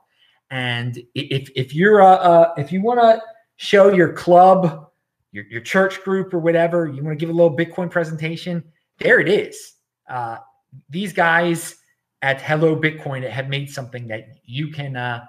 And 0.51 0.99
if 1.15 1.51
if 1.55 1.75
you're 1.75 1.99
a, 1.99 2.07
a 2.07 2.55
if 2.57 2.73
you 2.73 2.81
want 2.81 3.01
to 3.01 3.21
show 3.57 3.93
your 3.93 4.15
club, 4.15 4.91
your 5.31 5.45
your 5.51 5.61
church 5.61 6.03
group 6.03 6.33
or 6.33 6.39
whatever, 6.39 6.89
you 6.89 7.05
want 7.05 7.19
to 7.19 7.23
give 7.23 7.29
a 7.29 7.39
little 7.39 7.55
Bitcoin 7.55 7.91
presentation, 7.91 8.65
there 8.97 9.21
it 9.21 9.29
is. 9.29 9.75
Uh, 10.09 10.39
these 10.89 11.13
guys 11.13 11.77
at 12.23 12.41
Hello 12.41 12.75
Bitcoin 12.75 13.29
have 13.29 13.51
made 13.51 13.69
something 13.69 14.09
that 14.09 14.39
you 14.47 14.69
can 14.69 14.97
uh, 14.97 15.27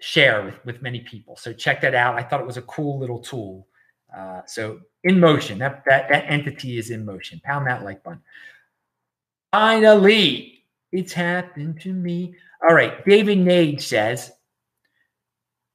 share 0.00 0.44
with 0.44 0.64
with 0.64 0.82
many 0.82 1.00
people. 1.00 1.36
So 1.36 1.52
check 1.52 1.80
that 1.80 1.94
out. 1.94 2.16
I 2.16 2.22
thought 2.22 2.40
it 2.40 2.46
was 2.46 2.56
a 2.56 2.62
cool 2.62 2.98
little 2.98 3.18
tool. 3.20 3.66
Uh, 4.16 4.42
so 4.46 4.80
in 5.02 5.18
motion, 5.18 5.58
that, 5.58 5.82
that, 5.86 6.08
that 6.08 6.24
entity 6.28 6.78
is 6.78 6.90
in 6.90 7.04
motion. 7.04 7.40
Pound 7.44 7.66
that 7.66 7.84
like 7.84 8.02
button. 8.02 8.22
Finally, 9.52 10.64
it's 10.92 11.12
happened 11.12 11.80
to 11.80 11.92
me. 11.92 12.34
All 12.62 12.74
right. 12.74 13.04
David 13.04 13.38
Nage 13.38 13.82
says, 13.82 14.32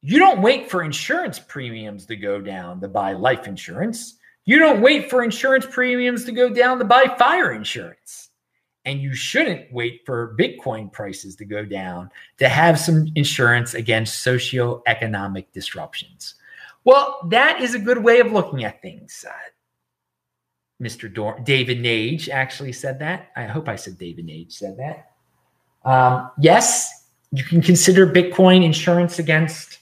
you 0.01 0.17
don't 0.17 0.41
wait 0.41 0.71
for 0.71 0.83
insurance 0.83 1.39
premiums 1.39 2.05
to 2.05 2.15
go 2.15 2.39
down 2.39 2.79
to 2.81 2.87
buy 2.87 3.13
life 3.13 3.47
insurance. 3.47 4.17
You 4.45 4.57
don't 4.57 4.81
wait 4.81 5.09
for 5.09 5.23
insurance 5.23 5.65
premiums 5.69 6.23
to 6.25 6.31
go 6.31 6.49
down 6.49 6.79
to 6.79 6.85
buy 6.85 7.13
fire 7.19 7.51
insurance. 7.51 8.28
And 8.89 8.99
you 8.99 9.13
shouldn't 9.13 9.71
wait 9.71 10.01
for 10.03 10.35
Bitcoin 10.35 10.91
prices 10.91 11.35
to 11.35 11.45
go 11.45 11.63
down 11.63 12.09
to 12.39 12.49
have 12.49 12.79
some 12.79 13.05
insurance 13.13 13.75
against 13.75 14.25
socioeconomic 14.25 15.45
disruptions. 15.53 16.33
Well, 16.85 17.19
that 17.29 17.61
is 17.61 17.75
a 17.75 17.79
good 17.79 18.03
way 18.03 18.19
of 18.19 18.31
looking 18.31 18.63
at 18.63 18.81
things. 18.81 19.23
Uh, 19.29 20.83
Mr. 20.83 21.13
Dor- 21.13 21.39
David 21.43 21.77
Nage 21.77 22.29
actually 22.29 22.71
said 22.71 22.97
that. 22.97 23.29
I 23.35 23.43
hope 23.43 23.69
I 23.69 23.75
said 23.75 23.99
David 23.99 24.25
Nage 24.25 24.53
said 24.53 24.75
that. 24.79 25.11
Um, 25.85 26.31
yes, 26.39 27.05
you 27.31 27.43
can 27.43 27.61
consider 27.61 28.07
Bitcoin 28.07 28.65
insurance 28.65 29.19
against 29.19 29.81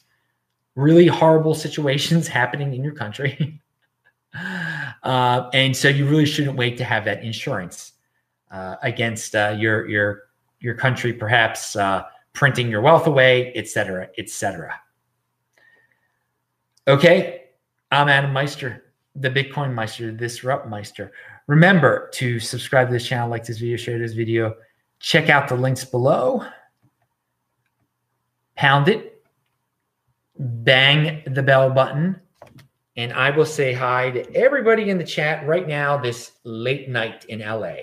really 0.75 1.07
horrible 1.07 1.55
situations 1.55 2.27
happening 2.39 2.73
in 2.73 2.83
your 2.83 2.93
country. 2.93 3.61
uh, 5.03 5.49
and 5.53 5.73
so 5.77 5.87
you 5.87 6.05
really 6.07 6.25
shouldn't 6.25 6.57
wait 6.57 6.75
to 6.79 6.83
have 6.83 7.05
that 7.05 7.23
insurance 7.23 7.93
against 8.51 9.35
uh, 9.35 9.55
your 9.57 9.87
your 9.87 10.23
your 10.59 10.73
country, 10.73 11.13
perhaps 11.13 11.75
uh, 11.75 12.03
printing 12.33 12.69
your 12.69 12.81
wealth 12.81 13.07
away, 13.07 13.51
et 13.53 13.67
cetera, 13.67 14.09
et 14.17 14.29
cetera. 14.29 14.73
Okay, 16.87 17.43
I'm 17.91 18.09
Adam 18.09 18.31
Meister, 18.31 18.93
the 19.15 19.29
Bitcoin 19.29 19.73
Meister, 19.73 20.07
the 20.07 20.17
Disrupt 20.17 20.67
Meister. 20.67 21.11
Remember 21.47 22.09
to 22.13 22.39
subscribe 22.39 22.87
to 22.87 22.93
this 22.93 23.05
channel, 23.05 23.29
like 23.29 23.45
this 23.45 23.57
video, 23.57 23.77
share 23.77 23.99
this 23.99 24.13
video, 24.13 24.55
check 24.99 25.29
out 25.29 25.47
the 25.47 25.55
links 25.55 25.85
below, 25.85 26.43
pound 28.55 28.87
it, 28.87 29.23
bang 30.37 31.23
the 31.25 31.43
bell 31.43 31.69
button, 31.69 32.19
and 32.95 33.13
I 33.13 33.29
will 33.29 33.45
say 33.45 33.73
hi 33.73 34.11
to 34.11 34.35
everybody 34.35 34.89
in 34.89 34.97
the 34.97 35.03
chat 35.03 35.45
right 35.47 35.67
now 35.67 35.97
this 35.97 36.33
late 36.43 36.89
night 36.89 37.25
in 37.25 37.39
LA. 37.39 37.75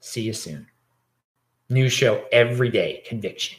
See 0.00 0.22
you 0.22 0.32
soon. 0.32 0.66
New 1.68 1.88
show 1.88 2.24
every 2.32 2.70
day, 2.70 3.02
Conviction. 3.06 3.58